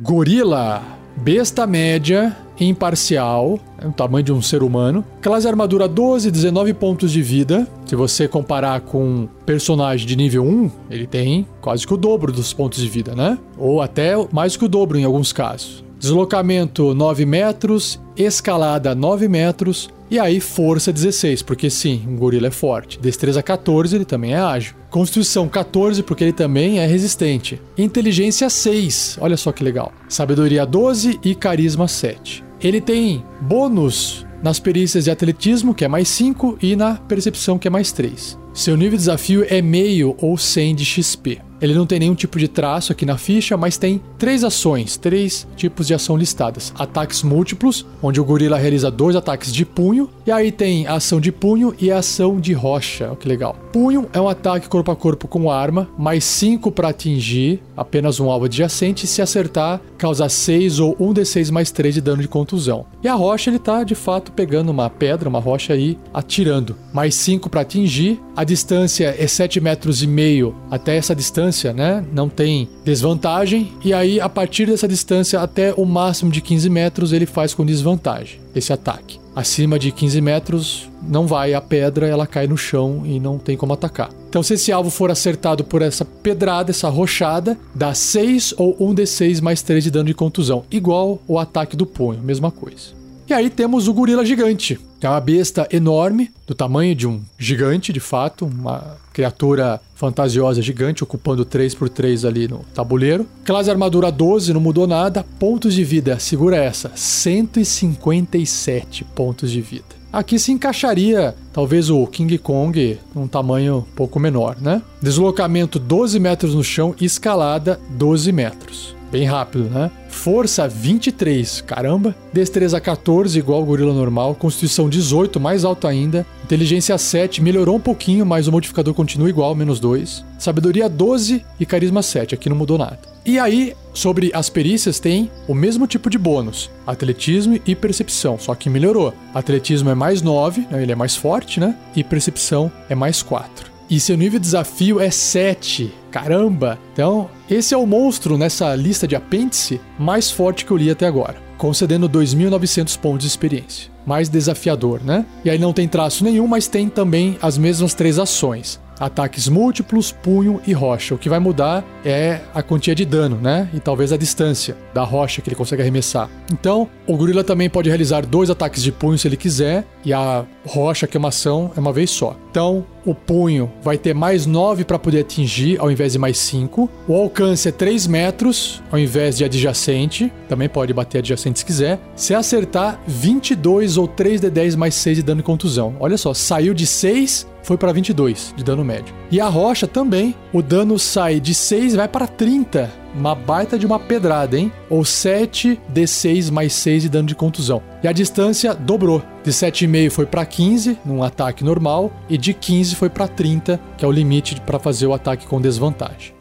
Gorila, 0.00 0.82
besta 1.16 1.64
média, 1.64 2.36
imparcial, 2.58 3.60
é 3.78 3.86
o 3.86 3.92
tamanho 3.92 4.24
de 4.24 4.32
um 4.32 4.42
ser 4.42 4.64
humano. 4.64 5.04
Classe 5.20 5.46
armadura 5.46 5.86
12, 5.86 6.28
19 6.28 6.74
pontos 6.74 7.12
de 7.12 7.22
vida. 7.22 7.68
Se 7.86 7.94
você 7.94 8.26
comparar 8.26 8.80
com 8.80 9.28
personagem 9.46 10.08
de 10.08 10.16
nível 10.16 10.42
1, 10.42 10.70
ele 10.90 11.06
tem 11.06 11.46
quase 11.60 11.86
que 11.86 11.94
o 11.94 11.96
dobro 11.96 12.32
dos 12.32 12.52
pontos 12.52 12.80
de 12.80 12.88
vida, 12.88 13.14
né? 13.14 13.38
Ou 13.56 13.80
até 13.80 14.14
mais 14.32 14.56
que 14.56 14.64
o 14.64 14.68
dobro 14.68 14.98
em 14.98 15.04
alguns 15.04 15.32
casos. 15.32 15.84
Deslocamento 16.02 16.92
9 16.92 17.24
metros, 17.24 18.00
escalada 18.16 18.92
9 18.92 19.28
metros, 19.28 19.88
e 20.10 20.18
aí 20.18 20.40
força 20.40 20.92
16, 20.92 21.42
porque 21.42 21.70
sim, 21.70 22.02
um 22.08 22.16
gorila 22.16 22.48
é 22.48 22.50
forte. 22.50 22.98
Destreza 22.98 23.40
14, 23.40 23.94
ele 23.94 24.04
também 24.04 24.34
é 24.34 24.40
ágil. 24.40 24.74
Constituição 24.90 25.48
14, 25.48 26.02
porque 26.02 26.24
ele 26.24 26.32
também 26.32 26.80
é 26.80 26.86
resistente. 26.86 27.62
Inteligência 27.78 28.50
6, 28.50 29.18
olha 29.20 29.36
só 29.36 29.52
que 29.52 29.62
legal. 29.62 29.92
Sabedoria 30.08 30.66
12 30.66 31.20
e 31.22 31.36
carisma 31.36 31.86
7. 31.86 32.42
Ele 32.60 32.80
tem 32.80 33.24
bônus 33.40 34.26
nas 34.42 34.58
perícias 34.58 35.04
de 35.04 35.10
atletismo, 35.12 35.72
que 35.72 35.84
é 35.84 35.88
mais 35.88 36.08
5, 36.08 36.58
e 36.60 36.74
na 36.74 36.96
percepção, 36.96 37.60
que 37.60 37.68
é 37.68 37.70
mais 37.70 37.92
3. 37.92 38.36
Seu 38.52 38.76
nível 38.76 38.98
de 38.98 39.04
desafio 39.04 39.46
é 39.48 39.62
meio 39.62 40.16
ou 40.20 40.36
100 40.36 40.74
de 40.74 40.84
XP. 40.84 41.40
Ele 41.62 41.74
não 41.74 41.86
tem 41.86 42.00
nenhum 42.00 42.14
tipo 42.16 42.40
de 42.40 42.48
traço 42.48 42.90
aqui 42.90 43.06
na 43.06 43.16
ficha, 43.16 43.56
mas 43.56 43.76
tem 43.76 44.02
três 44.18 44.42
ações, 44.42 44.96
três 44.96 45.46
tipos 45.56 45.86
de 45.86 45.94
ação 45.94 46.16
listadas: 46.16 46.72
ataques 46.76 47.22
múltiplos, 47.22 47.86
onde 48.02 48.20
o 48.20 48.24
gorila 48.24 48.58
realiza 48.58 48.90
dois 48.90 49.14
ataques 49.14 49.52
de 49.52 49.64
punho, 49.64 50.10
e 50.26 50.32
aí 50.32 50.50
tem 50.50 50.88
a 50.88 50.94
ação 50.94 51.20
de 51.20 51.30
punho 51.30 51.72
e 51.80 51.92
a 51.92 51.98
ação 51.98 52.40
de 52.40 52.52
rocha. 52.52 53.06
Olha 53.06 53.16
que 53.16 53.28
legal. 53.28 53.56
Punho 53.72 54.08
é 54.12 54.20
um 54.20 54.28
ataque 54.28 54.68
corpo 54.68 54.90
a 54.90 54.96
corpo 54.96 55.28
com 55.28 55.50
arma, 55.50 55.88
mais 55.96 56.24
5 56.24 56.72
para 56.72 56.88
atingir 56.88 57.62
apenas 57.76 58.18
um 58.20 58.30
alvo 58.30 58.46
adjacente, 58.46 59.06
se 59.06 59.22
acertar, 59.22 59.80
causa 59.96 60.28
6 60.28 60.80
ou 60.80 60.96
1d6 60.96 61.50
mais 61.50 61.70
3 61.70 61.94
de 61.94 62.00
dano 62.00 62.22
de 62.22 62.28
contusão. 62.28 62.86
E 63.02 63.08
a 63.08 63.14
rocha, 63.14 63.50
ele 63.50 63.58
tá 63.58 63.84
de 63.84 63.94
fato 63.94 64.32
pegando 64.32 64.70
uma 64.70 64.90
pedra, 64.90 65.28
uma 65.28 65.38
rocha 65.38 65.72
aí, 65.72 65.96
atirando. 66.12 66.76
Mais 66.92 67.14
5 67.14 67.48
para 67.48 67.62
atingir, 67.62 68.20
a 68.36 68.44
distância 68.44 69.14
é 69.16 69.26
7 69.26 69.60
metros 69.60 70.02
e 70.02 70.06
meio 70.06 70.54
até 70.70 70.96
essa 70.96 71.14
distância 71.14 71.51
distância, 71.52 71.72
né? 71.72 72.04
Não 72.12 72.28
tem 72.28 72.68
desvantagem. 72.84 73.72
E 73.84 73.92
aí, 73.92 74.18
a 74.18 74.28
partir 74.28 74.66
dessa 74.66 74.88
distância, 74.88 75.40
até 75.40 75.72
o 75.74 75.84
máximo 75.84 76.32
de 76.32 76.40
15 76.40 76.68
metros, 76.70 77.12
ele 77.12 77.26
faz 77.26 77.54
com 77.54 77.64
desvantagem 77.64 78.40
esse 78.54 78.72
ataque. 78.72 79.20
Acima 79.36 79.78
de 79.78 79.90
15 79.92 80.20
metros, 80.20 80.90
não 81.02 81.26
vai 81.26 81.54
a 81.54 81.60
pedra, 81.60 82.06
ela 82.06 82.26
cai 82.26 82.46
no 82.46 82.56
chão 82.56 83.02
e 83.04 83.18
não 83.18 83.38
tem 83.38 83.56
como 83.56 83.72
atacar. 83.72 84.10
Então, 84.28 84.42
se 84.42 84.54
esse 84.54 84.72
alvo 84.72 84.90
for 84.90 85.10
acertado 85.10 85.64
por 85.64 85.80
essa 85.80 86.04
pedrada, 86.04 86.70
essa 86.70 86.88
rochada, 86.88 87.56
dá 87.74 87.94
6 87.94 88.54
ou 88.58 88.76
1d6 88.76 89.40
mais 89.40 89.62
3 89.62 89.84
de 89.84 89.90
dano 89.90 90.06
de 90.06 90.14
contusão, 90.14 90.64
igual 90.70 91.18
o 91.26 91.38
ataque 91.38 91.76
do 91.76 91.86
punho, 91.86 92.20
mesma 92.22 92.50
coisa. 92.50 93.01
E 93.28 93.34
aí 93.34 93.48
temos 93.48 93.86
o 93.88 93.94
gorila 93.94 94.24
gigante, 94.24 94.78
que 95.00 95.06
é 95.06 95.08
uma 95.08 95.20
besta 95.20 95.66
enorme, 95.72 96.30
do 96.46 96.54
tamanho 96.54 96.94
de 96.94 97.06
um 97.06 97.20
gigante, 97.38 97.92
de 97.92 98.00
fato, 98.00 98.44
uma 98.44 98.98
criatura 99.12 99.80
fantasiosa 99.94 100.60
gigante, 100.60 101.04
ocupando 101.04 101.44
3 101.44 101.74
por 101.74 101.88
3 101.88 102.24
ali 102.24 102.48
no 102.48 102.60
tabuleiro. 102.74 103.26
Classe 103.44 103.70
armadura 103.70 104.10
12, 104.10 104.52
não 104.52 104.60
mudou 104.60 104.86
nada. 104.86 105.24
Pontos 105.38 105.74
de 105.74 105.84
vida, 105.84 106.18
segura 106.18 106.56
essa, 106.56 106.90
157 106.94 109.04
pontos 109.14 109.50
de 109.50 109.60
vida. 109.60 110.02
Aqui 110.12 110.38
se 110.38 110.52
encaixaria 110.52 111.34
talvez 111.54 111.88
o 111.88 112.06
King 112.06 112.36
Kong 112.36 112.98
num 113.14 113.26
tamanho 113.26 113.78
um 113.78 113.94
pouco 113.94 114.20
menor, 114.20 114.58
né? 114.60 114.82
Deslocamento 115.00 115.78
12 115.78 116.20
metros 116.20 116.54
no 116.54 116.62
chão, 116.62 116.94
escalada 117.00 117.80
12 117.90 118.30
metros. 118.30 118.94
Bem 119.12 119.26
rápido, 119.26 119.64
né? 119.64 119.90
Força 120.08 120.66
23, 120.66 121.60
caramba. 121.60 122.16
Destreza 122.32 122.80
14, 122.80 123.38
igual 123.38 123.60
o 123.60 123.66
gorila 123.66 123.92
normal. 123.92 124.34
Constituição 124.34 124.88
18, 124.88 125.38
mais 125.38 125.66
alto 125.66 125.86
ainda. 125.86 126.24
Inteligência 126.42 126.96
7, 126.96 127.42
melhorou 127.42 127.76
um 127.76 127.80
pouquinho, 127.80 128.24
mas 128.24 128.48
o 128.48 128.52
modificador 128.52 128.94
continua 128.94 129.28
igual, 129.28 129.54
menos 129.54 129.78
2. 129.78 130.24
Sabedoria 130.38 130.88
12 130.88 131.44
e 131.60 131.66
carisma 131.66 132.02
7, 132.02 132.34
aqui 132.34 132.48
não 132.48 132.56
mudou 132.56 132.78
nada. 132.78 133.00
E 133.24 133.38
aí, 133.38 133.74
sobre 133.92 134.30
as 134.32 134.48
perícias, 134.48 134.98
tem 134.98 135.30
o 135.46 135.54
mesmo 135.54 135.86
tipo 135.86 136.08
de 136.08 136.16
bônus: 136.16 136.70
atletismo 136.86 137.60
e 137.66 137.76
percepção, 137.76 138.38
só 138.38 138.54
que 138.54 138.70
melhorou. 138.70 139.12
Atletismo 139.34 139.90
é 139.90 139.94
mais 139.94 140.22
9, 140.22 140.66
né? 140.70 140.82
ele 140.82 140.92
é 140.92 140.96
mais 140.96 141.14
forte, 141.14 141.60
né? 141.60 141.76
E 141.94 142.02
percepção 142.02 142.72
é 142.88 142.94
mais 142.94 143.22
4. 143.22 143.70
E 143.90 144.00
seu 144.00 144.16
nível 144.16 144.40
de 144.40 144.46
desafio 144.46 144.98
é 144.98 145.10
7. 145.10 145.92
Caramba! 146.12 146.78
Então, 146.92 147.30
esse 147.50 147.72
é 147.72 147.76
o 147.76 147.86
monstro 147.86 148.36
nessa 148.36 148.74
lista 148.76 149.08
de 149.08 149.16
apêndice 149.16 149.80
mais 149.98 150.30
forte 150.30 150.64
que 150.64 150.70
eu 150.70 150.76
li 150.76 150.90
até 150.90 151.06
agora, 151.06 151.36
concedendo 151.56 152.08
2.900 152.08 152.98
pontos 152.98 153.22
de 153.22 153.28
experiência. 153.28 153.90
Mais 154.04 154.28
desafiador, 154.28 155.00
né? 155.02 155.24
E 155.44 155.48
aí 155.48 155.58
não 155.58 155.72
tem 155.72 155.88
traço 155.88 156.22
nenhum, 156.22 156.46
mas 156.46 156.68
tem 156.68 156.88
também 156.88 157.38
as 157.40 157.56
mesmas 157.56 157.94
três 157.94 158.18
ações: 158.18 158.80
ataques 158.98 159.48
múltiplos, 159.48 160.10
punho 160.10 160.60
e 160.66 160.72
rocha. 160.72 161.14
O 161.14 161.18
que 161.18 161.28
vai 161.28 161.38
mudar 161.38 161.84
é 162.04 162.40
a 162.52 162.62
quantia 162.62 162.96
de 162.96 163.04
dano, 163.04 163.36
né? 163.36 163.68
E 163.72 163.78
talvez 163.78 164.12
a 164.12 164.16
distância 164.16 164.76
da 164.92 165.04
rocha 165.04 165.40
que 165.40 165.48
ele 165.48 165.56
consegue 165.56 165.82
arremessar. 165.82 166.28
Então, 166.52 166.88
o 167.06 167.16
gorila 167.16 167.44
também 167.44 167.70
pode 167.70 167.88
realizar 167.88 168.26
dois 168.26 168.50
ataques 168.50 168.82
de 168.82 168.90
punho 168.90 169.16
se 169.16 169.28
ele 169.28 169.36
quiser, 169.36 169.86
e 170.04 170.12
a 170.12 170.44
rocha, 170.64 171.06
que 171.06 171.16
é 171.16 171.18
uma 171.18 171.28
ação, 171.28 171.70
é 171.76 171.80
uma 171.80 171.92
vez 171.92 172.10
só. 172.10 172.36
Então, 172.50 172.84
o 173.04 173.14
punho 173.14 173.70
vai 173.82 173.98
ter 173.98 174.14
mais 174.14 174.46
9 174.46 174.84
para 174.84 174.98
poder 174.98 175.20
atingir, 175.20 175.80
ao 175.80 175.90
invés 175.90 176.12
de 176.12 176.18
mais 176.18 176.38
5. 176.38 176.88
O 177.08 177.14
alcance 177.14 177.68
é 177.68 177.72
3 177.72 178.06
metros, 178.06 178.82
ao 178.90 178.98
invés 178.98 179.36
de 179.36 179.44
adjacente. 179.44 180.32
Também 180.48 180.68
pode 180.68 180.92
bater 180.92 181.18
adjacente 181.18 181.60
se 181.60 181.64
quiser. 181.64 181.98
Se 182.14 182.34
acertar, 182.34 183.00
22 183.06 183.96
ou 183.96 184.06
3d10 184.06 184.76
mais 184.76 184.94
6 184.94 185.18
de 185.18 185.22
dano 185.22 185.40
de 185.40 185.46
contusão. 185.46 185.96
Olha 185.98 186.16
só, 186.16 186.32
saiu 186.32 186.74
de 186.74 186.86
6 186.86 187.50
foi 187.62 187.76
para 187.76 187.92
22 187.92 188.52
de 188.56 188.64
dano 188.64 188.84
médio. 188.84 189.14
E 189.30 189.40
a 189.40 189.48
rocha 189.48 189.86
também, 189.86 190.34
o 190.52 190.60
dano 190.60 190.98
sai 190.98 191.40
de 191.40 191.54
6 191.54 191.94
vai 191.94 192.08
para 192.08 192.26
30. 192.26 192.90
Uma 193.14 193.34
baita 193.34 193.78
de 193.78 193.84
uma 193.84 193.98
pedrada, 193.98 194.58
hein? 194.58 194.72
Ou 194.88 195.04
7 195.04 195.78
d6 195.92 196.50
mais 196.50 196.72
6 196.72 197.02
de 197.02 197.08
dano 197.08 197.28
de 197.28 197.34
contusão. 197.34 197.82
E 198.02 198.08
a 198.08 198.12
distância 198.12 198.74
dobrou. 198.74 199.22
De 199.44 199.50
7,5 199.50 200.10
foi 200.10 200.26
para 200.26 200.46
15 200.46 200.98
num 201.04 201.22
ataque 201.22 201.62
normal 201.62 202.10
e 202.28 202.38
de 202.38 202.54
15 202.54 202.94
foi 202.94 203.10
para 203.10 203.28
30, 203.28 203.78
que 203.98 204.04
é 204.04 204.08
o 204.08 204.12
limite 204.12 204.60
para 204.62 204.78
fazer 204.78 205.06
o 205.06 205.12
ataque 205.12 205.46
com 205.46 205.60
desvantagem. 205.60 206.34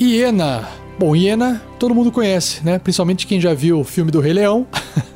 Hiena. 0.00 0.68
Bom, 0.98 1.14
hiena 1.14 1.60
todo 1.78 1.94
mundo 1.94 2.10
conhece, 2.10 2.64
né? 2.64 2.78
Principalmente 2.78 3.26
quem 3.26 3.40
já 3.40 3.52
viu 3.52 3.80
o 3.80 3.84
filme 3.84 4.10
do 4.10 4.20
Rei 4.20 4.32
Leão. 4.32 4.66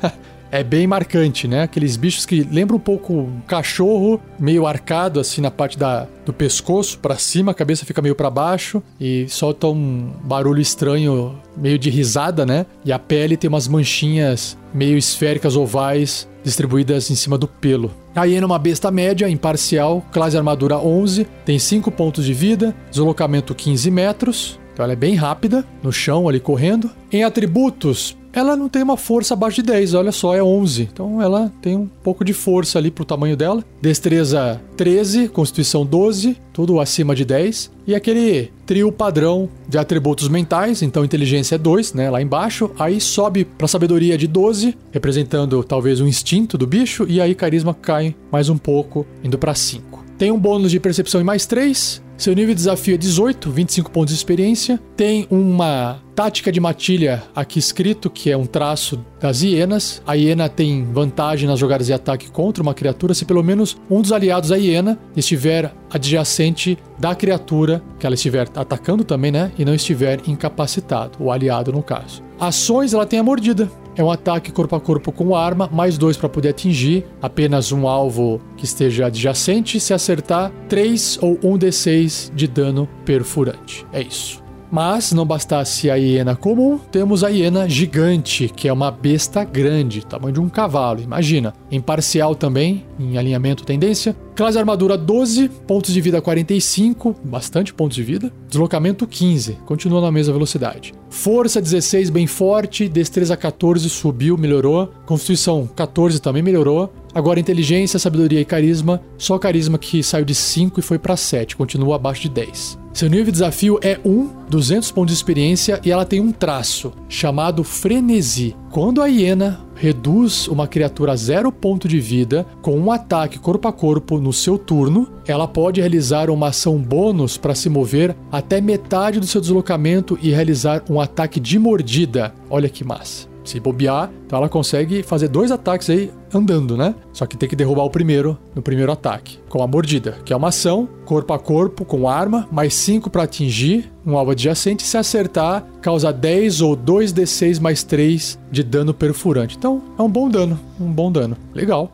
é 0.51 0.63
bem 0.63 0.87
marcante, 0.87 1.47
né? 1.47 1.63
Aqueles 1.63 1.95
bichos 1.95 2.25
que 2.25 2.41
lembram 2.41 2.77
um 2.77 2.81
pouco 2.81 3.29
cachorro, 3.47 4.19
meio 4.39 4.65
arcado 4.65 5.19
assim 5.19 5.41
na 5.41 5.51
parte 5.51 5.77
da, 5.77 6.07
do 6.25 6.33
pescoço 6.33 6.99
para 6.99 7.17
cima, 7.17 7.51
a 7.51 7.55
cabeça 7.55 7.85
fica 7.85 8.01
meio 8.01 8.15
para 8.15 8.29
baixo 8.29 8.81
e 8.99 9.27
solta 9.29 9.67
um 9.67 10.11
barulho 10.23 10.61
estranho, 10.61 11.35
meio 11.55 11.77
de 11.77 11.89
risada, 11.89 12.45
né? 12.45 12.65
E 12.83 12.91
a 12.91 12.99
pele 12.99 13.37
tem 13.37 13.47
umas 13.47 13.67
manchinhas 13.67 14.57
meio 14.73 14.97
esféricas 14.97 15.55
ovais 15.55 16.27
distribuídas 16.43 17.09
em 17.11 17.15
cima 17.15 17.37
do 17.37 17.47
pelo. 17.47 17.91
A 18.15 18.25
hiena 18.25 18.43
é 18.43 18.45
uma 18.45 18.59
besta 18.59 18.89
média, 18.91 19.29
imparcial, 19.29 20.05
classe 20.11 20.37
armadura 20.37 20.77
11, 20.77 21.27
tem 21.45 21.59
5 21.59 21.91
pontos 21.91 22.25
de 22.25 22.33
vida, 22.33 22.75
deslocamento 22.89 23.53
15 23.53 23.91
metros, 23.91 24.59
então 24.73 24.85
ela 24.85 24.93
é 24.93 24.95
bem 24.95 25.13
rápida, 25.13 25.65
no 25.83 25.91
chão 25.91 26.29
ali 26.29 26.39
correndo. 26.39 26.89
Em 27.11 27.23
atributos, 27.23 28.15
ela 28.33 28.55
não 28.55 28.69
tem 28.69 28.83
uma 28.83 28.97
força 28.97 29.33
abaixo 29.33 29.57
de 29.57 29.63
10, 29.63 29.93
olha 29.93 30.11
só, 30.11 30.35
é 30.35 30.43
11. 30.43 30.89
Então 30.91 31.21
ela 31.21 31.51
tem 31.61 31.75
um 31.75 31.87
pouco 32.03 32.23
de 32.23 32.33
força 32.33 32.77
ali 32.77 32.91
pro 32.91 33.05
tamanho 33.05 33.35
dela. 33.35 33.63
Destreza 33.81 34.61
13, 34.77 35.29
Constituição 35.29 35.85
12, 35.85 36.37
tudo 36.53 36.79
acima 36.79 37.15
de 37.15 37.25
10. 37.25 37.71
E 37.87 37.95
aquele 37.95 38.51
trio 38.65 38.91
padrão 38.91 39.49
de 39.67 39.77
atributos 39.77 40.27
mentais, 40.27 40.81
então 40.81 41.03
inteligência 41.03 41.55
é 41.55 41.57
2, 41.57 41.93
né, 41.93 42.09
lá 42.09 42.21
embaixo. 42.21 42.69
Aí 42.77 43.01
sobe 43.01 43.45
pra 43.45 43.67
sabedoria 43.67 44.17
de 44.17 44.27
12, 44.27 44.77
representando 44.91 45.63
talvez 45.63 45.99
o 45.99 46.07
instinto 46.07 46.57
do 46.57 46.67
bicho, 46.67 47.05
e 47.09 47.19
aí 47.19 47.33
carisma 47.33 47.73
cai 47.73 48.15
mais 48.31 48.49
um 48.49 48.57
pouco, 48.57 49.05
indo 49.23 49.37
para 49.37 49.55
5. 49.55 50.03
Tem 50.17 50.31
um 50.31 50.37
bônus 50.37 50.69
de 50.69 50.79
percepção 50.79 51.21
em 51.21 51.23
mais 51.23 51.45
3, 51.45 52.01
seu 52.19 52.33
nível 52.35 52.53
de 52.53 52.55
desafio 52.55 52.95
é 52.95 52.97
18, 52.97 53.49
25 53.49 53.89
pontos 53.91 54.13
de 54.13 54.17
experiência. 54.17 54.77
Tem 54.97 55.25
uma 55.31 56.01
tática 56.13 56.51
de 56.51 56.59
matilha 56.59 57.23
aqui 57.33 57.57
escrito, 57.57 58.09
que 58.09 58.29
é 58.29 58.35
um 58.35 58.45
traço 58.45 58.99
das 59.21 59.41
hienas. 59.41 60.01
A 60.05 60.15
hiena 60.15 60.49
tem 60.49 60.83
vantagem 60.83 61.47
nas 61.47 61.57
jogadas 61.57 61.87
de 61.87 61.93
ataque 61.93 62.29
contra 62.29 62.61
uma 62.61 62.73
criatura 62.73 63.13
se 63.13 63.23
pelo 63.23 63.41
menos 63.41 63.77
um 63.89 64.01
dos 64.01 64.11
aliados 64.11 64.49
da 64.49 64.57
hiena 64.57 64.99
estiver 65.15 65.73
adjacente 65.89 66.77
da 66.99 67.15
criatura 67.15 67.81
que 67.97 68.05
ela 68.05 68.15
estiver 68.15 68.49
atacando 68.53 69.05
também, 69.05 69.31
né? 69.31 69.53
E 69.57 69.63
não 69.63 69.73
estiver 69.73 70.19
incapacitado, 70.27 71.17
o 71.21 71.31
aliado 71.31 71.71
no 71.71 71.81
caso. 71.81 72.21
Ações, 72.37 72.93
ela 72.93 73.05
tem 73.05 73.19
a 73.19 73.23
mordida. 73.23 73.71
É 73.99 74.03
um 74.03 74.09
ataque 74.09 74.49
corpo 74.49 74.77
a 74.77 74.79
corpo 74.79 75.11
com 75.11 75.35
arma, 75.35 75.69
mais 75.73 75.97
dois 75.97 76.15
para 76.15 76.29
poder 76.29 76.47
atingir 76.51 77.05
apenas 77.21 77.73
um 77.73 77.85
alvo 77.85 78.39
que 78.55 78.63
esteja 78.63 79.07
adjacente. 79.07 79.77
Se 79.77 79.93
acertar, 79.93 80.53
3 80.69 81.19
ou 81.21 81.37
1 81.43 81.59
d6 81.59 82.31
de 82.33 82.47
dano 82.47 82.87
perfurante. 83.03 83.85
É 83.91 84.01
isso. 84.01 84.41
Mas 84.71 85.11
não 85.11 85.25
bastasse 85.25 85.89
a 85.89 85.95
hiena 85.95 86.35
comum, 86.35 86.79
temos 86.91 87.23
a 87.23 87.29
hiena 87.29 87.67
gigante, 87.67 88.47
que 88.55 88.67
é 88.67 88.73
uma 88.73 88.91
besta 88.91 89.43
grande, 89.43 90.05
tamanho 90.05 90.33
de 90.33 90.39
um 90.39 90.49
cavalo, 90.49 91.01
imagina. 91.01 91.53
Imparcial 91.71 92.35
também, 92.35 92.85
em 92.99 93.17
alinhamento 93.17 93.65
tendência. 93.65 94.15
Classe 94.35 94.57
armadura 94.57 94.97
12, 94.97 95.49
pontos 95.67 95.91
de 95.91 95.99
vida 95.99 96.21
45, 96.21 97.15
bastante 97.25 97.73
pontos 97.73 97.95
de 97.95 98.03
vida. 98.03 98.31
Deslocamento 98.47 99.05
15, 99.05 99.57
continua 99.65 99.99
na 100.01 100.11
mesma 100.11 100.33
velocidade. 100.33 100.93
Força 101.09 101.61
16, 101.61 102.09
bem 102.09 102.25
forte. 102.25 102.87
Destreza 102.87 103.35
14, 103.35 103.89
subiu, 103.89 104.37
melhorou. 104.37 104.93
Constituição 105.05 105.67
14 105.75 106.21
também 106.21 106.41
melhorou. 106.41 106.93
Agora 107.13 107.39
inteligência, 107.39 107.99
sabedoria 107.99 108.39
e 108.39 108.45
carisma. 108.45 109.01
Só 109.17 109.37
carisma 109.37 109.77
que 109.77 110.01
saiu 110.01 110.23
de 110.23 110.35
5 110.35 110.79
e 110.79 110.83
foi 110.83 110.97
para 110.97 111.17
7, 111.17 111.57
continua 111.57 111.97
abaixo 111.97 112.21
de 112.21 112.29
10. 112.29 112.78
Seu 112.93 113.07
nível 113.07 113.25
de 113.25 113.31
desafio 113.33 113.79
é 113.81 113.99
1, 114.03 114.29
200 114.49 114.91
pontos 114.91 115.13
de 115.13 115.17
experiência 115.17 115.79
e 115.85 115.91
ela 115.91 116.05
tem 116.05 116.19
um 116.19 116.31
traço 116.31 116.91
chamado 117.07 117.63
frenesi. 117.63 118.55
Quando 118.71 119.01
a 119.01 119.07
hiena 119.07 119.61
reduz 119.75 120.47
uma 120.47 120.67
criatura 120.67 121.13
a 121.13 121.15
zero 121.15 121.51
ponto 121.51 121.87
de 121.87 121.99
vida 121.99 122.45
com 122.61 122.77
um 122.77 122.91
ataque 122.91 123.39
corpo 123.39 123.67
a 123.67 123.71
corpo 123.71 124.19
no 124.19 124.33
seu 124.33 124.57
turno, 124.57 125.07
ela 125.25 125.47
pode 125.47 125.79
realizar 125.79 126.29
uma 126.29 126.47
ação 126.47 126.77
bônus 126.77 127.37
para 127.37 127.55
se 127.55 127.69
mover 127.69 128.15
até 128.31 128.59
metade 128.59 129.19
do 129.19 129.27
seu 129.27 129.39
deslocamento 129.39 130.17
e 130.21 130.31
realizar 130.31 130.83
um 130.89 130.99
ataque 130.99 131.39
de 131.39 131.57
mordida. 131.57 132.33
Olha 132.49 132.67
que 132.67 132.83
massa. 132.83 133.29
Se 133.49 133.59
bobear, 133.59 134.11
então 134.27 134.37
ela 134.37 134.47
consegue 134.47 135.01
fazer 135.01 135.27
dois 135.27 135.51
ataques 135.51 135.89
aí 135.89 136.11
andando, 136.31 136.77
né? 136.77 136.93
Só 137.11 137.25
que 137.25 137.35
tem 137.35 137.49
que 137.49 137.55
derrubar 137.55 137.83
o 137.83 137.89
primeiro 137.89 138.37
no 138.53 138.61
primeiro 138.61 138.91
ataque, 138.91 139.39
com 139.49 139.63
a 139.63 139.67
mordida, 139.67 140.19
que 140.23 140.31
é 140.31 140.35
uma 140.35 140.49
ação 140.49 140.87
corpo 141.03 141.33
a 141.33 141.39
corpo 141.39 141.83
com 141.83 142.07
arma, 142.07 142.47
mais 142.51 142.75
5 142.75 143.09
para 143.09 143.23
atingir 143.23 143.91
um 144.05 144.15
alvo 144.15 144.33
adjacente. 144.33 144.83
Se 144.83 144.97
acertar, 144.97 145.65
causa 145.81 146.13
10 146.13 146.61
ou 146.61 146.77
2d6 146.77 147.59
mais 147.59 147.81
3 147.81 148.37
de 148.51 148.61
dano 148.61 148.93
perfurante. 148.93 149.57
Então 149.57 149.81
é 149.97 150.01
um 150.03 150.09
bom 150.09 150.29
dano, 150.29 150.59
um 150.79 150.91
bom 150.91 151.11
dano. 151.11 151.35
Legal. 151.51 151.91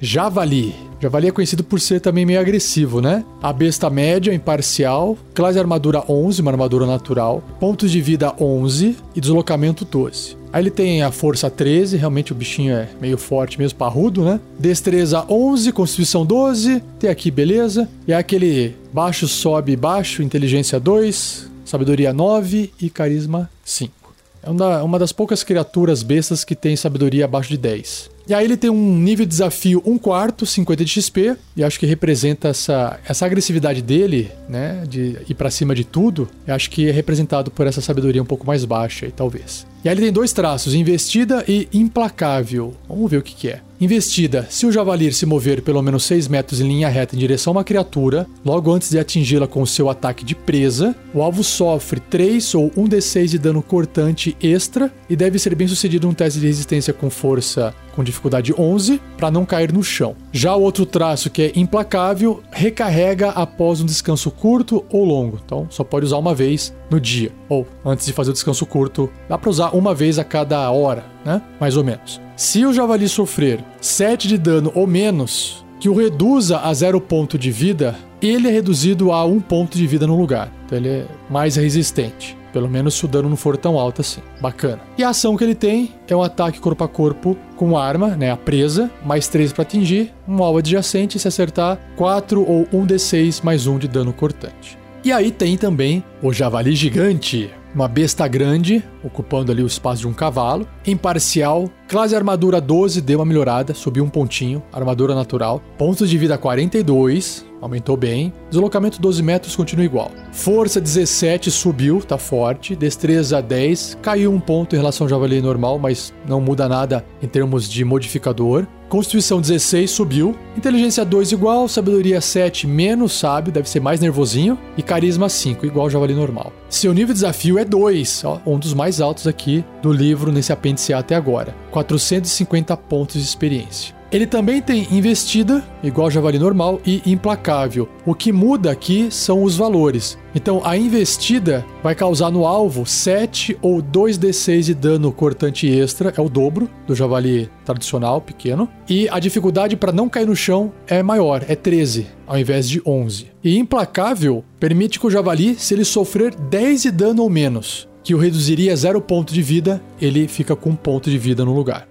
Javali. 0.00 0.74
Javali 0.98 1.28
é 1.28 1.30
conhecido 1.30 1.62
por 1.62 1.78
ser 1.78 2.00
também 2.00 2.24
meio 2.24 2.40
agressivo, 2.40 3.02
né? 3.02 3.22
A 3.42 3.52
besta 3.52 3.90
média, 3.90 4.32
imparcial, 4.32 5.16
classe 5.34 5.58
armadura 5.58 6.02
11, 6.08 6.40
uma 6.40 6.50
armadura 6.50 6.86
natural, 6.86 7.42
pontos 7.60 7.90
de 7.90 8.00
vida 8.00 8.34
11 8.40 8.96
e 9.14 9.20
deslocamento 9.20 9.84
12. 9.84 10.36
Aí 10.52 10.62
ele 10.62 10.70
tem 10.70 11.02
a 11.02 11.12
força 11.12 11.50
13, 11.50 11.96
realmente 11.96 12.32
o 12.32 12.34
bichinho 12.34 12.74
é 12.74 12.88
meio 13.00 13.18
forte 13.18 13.58
mesmo, 13.58 13.78
parrudo, 13.78 14.24
né? 14.24 14.40
Destreza 14.58 15.24
11, 15.28 15.70
constituição 15.72 16.24
12, 16.24 16.82
tem 16.98 17.10
aqui 17.10 17.30
beleza. 17.30 17.88
E 18.08 18.12
aquele 18.12 18.74
baixo 18.92 19.28
sobe 19.28 19.76
baixo, 19.76 20.22
inteligência 20.22 20.80
2, 20.80 21.50
sabedoria 21.64 22.12
9 22.12 22.72
e 22.80 22.88
carisma 22.88 23.50
5. 23.64 24.00
É 24.42 24.50
uma 24.50 24.98
das 24.98 25.12
poucas 25.12 25.44
criaturas 25.44 26.02
bestas 26.02 26.44
que 26.44 26.56
tem 26.56 26.74
sabedoria 26.74 27.26
abaixo 27.26 27.50
de 27.50 27.58
10. 27.58 28.10
E 28.30 28.34
aí 28.34 28.44
ele 28.44 28.56
tem 28.56 28.70
um 28.70 28.96
nível 28.96 29.26
de 29.26 29.30
desafio 29.30 29.82
1 29.84 29.98
quarto, 29.98 30.46
50 30.46 30.84
de 30.84 31.02
XP, 31.02 31.36
e 31.56 31.64
acho 31.64 31.80
que 31.80 31.84
representa 31.84 32.46
essa, 32.46 33.00
essa 33.04 33.26
agressividade 33.26 33.82
dele, 33.82 34.30
né, 34.48 34.84
de 34.88 35.18
ir 35.28 35.34
para 35.34 35.50
cima 35.50 35.74
de 35.74 35.82
tudo, 35.82 36.28
eu 36.46 36.54
acho 36.54 36.70
que 36.70 36.88
é 36.88 36.92
representado 36.92 37.50
por 37.50 37.66
essa 37.66 37.80
sabedoria 37.80 38.22
um 38.22 38.24
pouco 38.24 38.46
mais 38.46 38.64
baixa 38.64 39.06
aí, 39.06 39.10
talvez. 39.10 39.66
E 39.82 39.88
aí 39.88 39.94
ele 39.94 40.02
tem 40.02 40.12
dois 40.12 40.32
traços, 40.32 40.74
investida 40.74 41.44
e 41.48 41.68
implacável. 41.72 42.74
Vamos 42.88 43.10
ver 43.10 43.16
o 43.16 43.22
que, 43.22 43.34
que 43.34 43.48
é. 43.48 43.60
Investida. 43.80 44.46
Se 44.50 44.66
o 44.66 44.72
javali 44.72 45.10
se 45.10 45.24
mover 45.24 45.62
pelo 45.62 45.80
menos 45.80 46.04
6 46.04 46.28
metros 46.28 46.60
em 46.60 46.68
linha 46.68 46.88
reta 46.90 47.16
em 47.16 47.18
direção 47.18 47.52
a 47.52 47.56
uma 47.56 47.64
criatura, 47.64 48.26
logo 48.44 48.70
antes 48.70 48.90
de 48.90 48.98
atingi-la 48.98 49.46
com 49.46 49.62
o 49.62 49.66
seu 49.66 49.88
ataque 49.88 50.22
de 50.22 50.34
presa, 50.34 50.94
o 51.14 51.22
alvo 51.22 51.42
sofre 51.42 51.98
3 51.98 52.54
ou 52.56 52.70
1d6 52.72 53.28
de 53.28 53.38
dano 53.38 53.62
cortante 53.62 54.36
extra 54.42 54.92
e 55.08 55.16
deve 55.16 55.38
ser 55.38 55.54
bem 55.54 55.66
sucedido 55.66 56.06
um 56.06 56.12
teste 56.12 56.38
de 56.38 56.46
resistência 56.46 56.92
com 56.92 57.08
força 57.08 57.74
com 57.94 58.04
dificuldade 58.04 58.54
11 58.56 59.00
para 59.16 59.30
não 59.30 59.46
cair 59.46 59.72
no 59.72 59.82
chão. 59.82 60.14
Já 60.30 60.54
o 60.54 60.62
outro 60.62 60.84
traço 60.84 61.30
que 61.30 61.42
é 61.42 61.52
implacável, 61.56 62.42
recarrega 62.52 63.30
após 63.30 63.80
um 63.80 63.86
descanso 63.86 64.30
curto 64.30 64.84
ou 64.90 65.04
longo. 65.04 65.40
Então 65.44 65.66
só 65.70 65.82
pode 65.82 66.06
usar 66.06 66.18
uma 66.18 66.34
vez 66.34 66.72
no 66.90 67.00
dia 67.00 67.30
ou 67.48 67.66
antes 67.84 68.04
de 68.04 68.12
fazer 68.12 68.30
o 68.30 68.32
descanso 68.34 68.66
curto, 68.66 69.10
dá 69.28 69.38
para 69.38 69.50
usar 69.50 69.70
uma 69.70 69.94
vez 69.94 70.18
a 70.18 70.24
cada 70.24 70.70
hora, 70.70 71.04
né? 71.24 71.40
Mais 71.60 71.76
ou 71.76 71.84
menos. 71.84 72.20
Se 72.36 72.66
o 72.66 72.72
javali 72.72 73.08
sofrer 73.08 73.64
7 73.80 74.26
de 74.26 74.36
dano 74.36 74.72
ou 74.74 74.86
menos, 74.86 75.64
que 75.78 75.88
o 75.88 75.94
reduza 75.94 76.58
a 76.60 76.74
zero 76.74 77.00
ponto 77.00 77.38
de 77.38 77.50
vida, 77.50 77.96
ele 78.20 78.48
é 78.48 78.50
reduzido 78.50 79.12
a 79.12 79.24
um 79.24 79.40
ponto 79.40 79.78
de 79.78 79.86
vida 79.86 80.06
no 80.06 80.16
lugar. 80.16 80.52
Então 80.66 80.78
ele 80.78 80.88
é 80.88 81.06
mais 81.28 81.56
resistente. 81.56 82.36
Pelo 82.52 82.68
menos 82.68 82.94
se 82.94 83.04
o 83.04 83.08
dano 83.08 83.28
não 83.28 83.36
for 83.36 83.56
tão 83.56 83.78
alto 83.78 84.00
assim. 84.00 84.20
Bacana. 84.40 84.80
E 84.98 85.04
a 85.04 85.10
ação 85.10 85.36
que 85.36 85.44
ele 85.44 85.54
tem 85.54 85.92
é 86.08 86.16
um 86.16 86.22
ataque 86.22 86.58
corpo 86.58 86.82
a 86.82 86.88
corpo 86.88 87.36
com 87.56 87.78
arma, 87.78 88.08
né? 88.08 88.30
A 88.30 88.36
presa, 88.36 88.90
mais 89.04 89.28
3 89.28 89.52
para 89.52 89.62
atingir, 89.62 90.12
um 90.26 90.42
alvo 90.42 90.58
adjacente 90.58 91.18
se 91.18 91.28
acertar 91.28 91.78
4 91.96 92.42
ou 92.42 92.66
1d6 92.66 93.42
mais 93.44 93.66
1 93.66 93.78
de 93.78 93.88
dano 93.88 94.12
cortante. 94.12 94.79
E 95.02 95.12
aí 95.12 95.30
tem 95.30 95.56
também 95.56 96.04
o 96.22 96.32
javali 96.32 96.74
gigante, 96.76 97.50
uma 97.74 97.88
besta 97.88 98.26
grande, 98.26 98.84
ocupando 99.02 99.52
ali 99.52 99.62
o 99.62 99.66
espaço 99.66 100.02
de 100.02 100.08
um 100.08 100.12
cavalo. 100.12 100.66
Imparcial, 100.86 101.70
classe 101.88 102.14
armadura 102.14 102.60
12 102.60 103.00
deu 103.00 103.18
uma 103.18 103.24
melhorada, 103.24 103.74
subiu 103.74 104.04
um 104.04 104.08
pontinho, 104.08 104.62
armadura 104.72 105.14
natural. 105.14 105.62
Pontos 105.78 106.08
de 106.10 106.18
vida 106.18 106.36
42, 106.36 107.44
aumentou 107.60 107.96
bem. 107.96 108.32
Deslocamento 108.50 109.00
12 109.00 109.22
metros 109.22 109.54
continua 109.54 109.84
igual. 109.84 110.10
Força 110.32 110.80
17 110.80 111.50
subiu, 111.50 112.00
tá 112.00 112.18
forte. 112.18 112.74
Destreza 112.74 113.40
10, 113.40 113.98
caiu 114.02 114.32
um 114.32 114.40
ponto 114.40 114.74
em 114.74 114.78
relação 114.78 115.04
ao 115.04 115.08
javali 115.08 115.40
normal, 115.40 115.78
mas 115.78 116.12
não 116.26 116.40
muda 116.40 116.68
nada 116.68 117.04
em 117.22 117.28
termos 117.28 117.68
de 117.68 117.84
modificador. 117.84 118.66
Constituição 118.88 119.40
16 119.40 119.88
subiu. 119.88 120.34
Inteligência 120.56 121.04
2 121.04 121.30
igual, 121.30 121.68
sabedoria 121.68 122.20
7 122.20 122.66
menos 122.66 123.12
sábio, 123.12 123.52
deve 123.52 123.70
ser 123.70 123.78
mais 123.78 124.00
nervosinho. 124.00 124.58
E 124.76 124.82
carisma 124.82 125.28
5, 125.28 125.64
igual 125.64 125.86
ao 125.86 125.90
javali 125.90 126.12
normal. 126.12 126.52
Seu 126.68 126.92
nível 126.92 127.14
de 127.14 127.20
desafio 127.20 127.56
é 127.60 127.64
2, 127.64 128.24
ó, 128.24 128.40
um 128.46 128.58
dos 128.58 128.74
mais 128.74 129.00
altos 129.00 129.26
aqui 129.26 129.64
do 129.82 129.92
livro 129.92 130.32
nesse 130.32 130.52
apêndice 130.52 130.92
A 130.92 130.98
até 130.98 131.14
agora. 131.14 131.54
450 131.70 132.76
pontos 132.76 133.16
de 133.16 133.22
experiência. 133.22 133.99
Ele 134.12 134.26
também 134.26 134.60
tem 134.60 134.88
investida, 134.90 135.62
igual 135.84 136.10
javali 136.10 136.36
normal, 136.36 136.80
e 136.84 137.00
implacável. 137.06 137.88
O 138.04 138.12
que 138.12 138.32
muda 138.32 138.70
aqui 138.70 139.08
são 139.08 139.44
os 139.44 139.56
valores. 139.56 140.18
Então, 140.34 140.60
a 140.64 140.76
investida 140.76 141.64
vai 141.80 141.94
causar 141.94 142.30
no 142.30 142.44
alvo 142.44 142.84
7 142.84 143.56
ou 143.62 143.80
2d6 143.80 144.62
de 144.62 144.74
dano 144.74 145.12
cortante 145.12 145.68
extra, 145.68 146.12
é 146.16 146.20
o 146.20 146.28
dobro 146.28 146.68
do 146.88 146.94
javali 146.94 147.48
tradicional, 147.64 148.20
pequeno. 148.20 148.68
E 148.88 149.08
a 149.08 149.20
dificuldade 149.20 149.76
para 149.76 149.92
não 149.92 150.08
cair 150.08 150.26
no 150.26 150.34
chão 150.34 150.72
é 150.88 151.04
maior, 151.04 151.44
é 151.46 151.54
13, 151.54 152.08
ao 152.26 152.36
invés 152.36 152.68
de 152.68 152.82
11. 152.84 153.28
E 153.44 153.56
implacável 153.58 154.44
permite 154.58 154.98
que 154.98 155.06
o 155.06 155.10
javali, 155.10 155.54
se 155.54 155.72
ele 155.72 155.84
sofrer 155.84 156.34
10 156.34 156.82
de 156.82 156.90
dano 156.90 157.22
ou 157.22 157.30
menos, 157.30 157.88
que 158.02 158.14
o 158.14 158.18
reduziria 158.18 158.72
a 158.72 158.76
0 158.76 159.00
ponto 159.00 159.32
de 159.32 159.40
vida, 159.40 159.80
ele 160.00 160.26
fica 160.26 160.56
com 160.56 160.70
um 160.70 160.76
ponto 160.76 161.08
de 161.08 161.16
vida 161.16 161.44
no 161.44 161.54
lugar. 161.54 161.86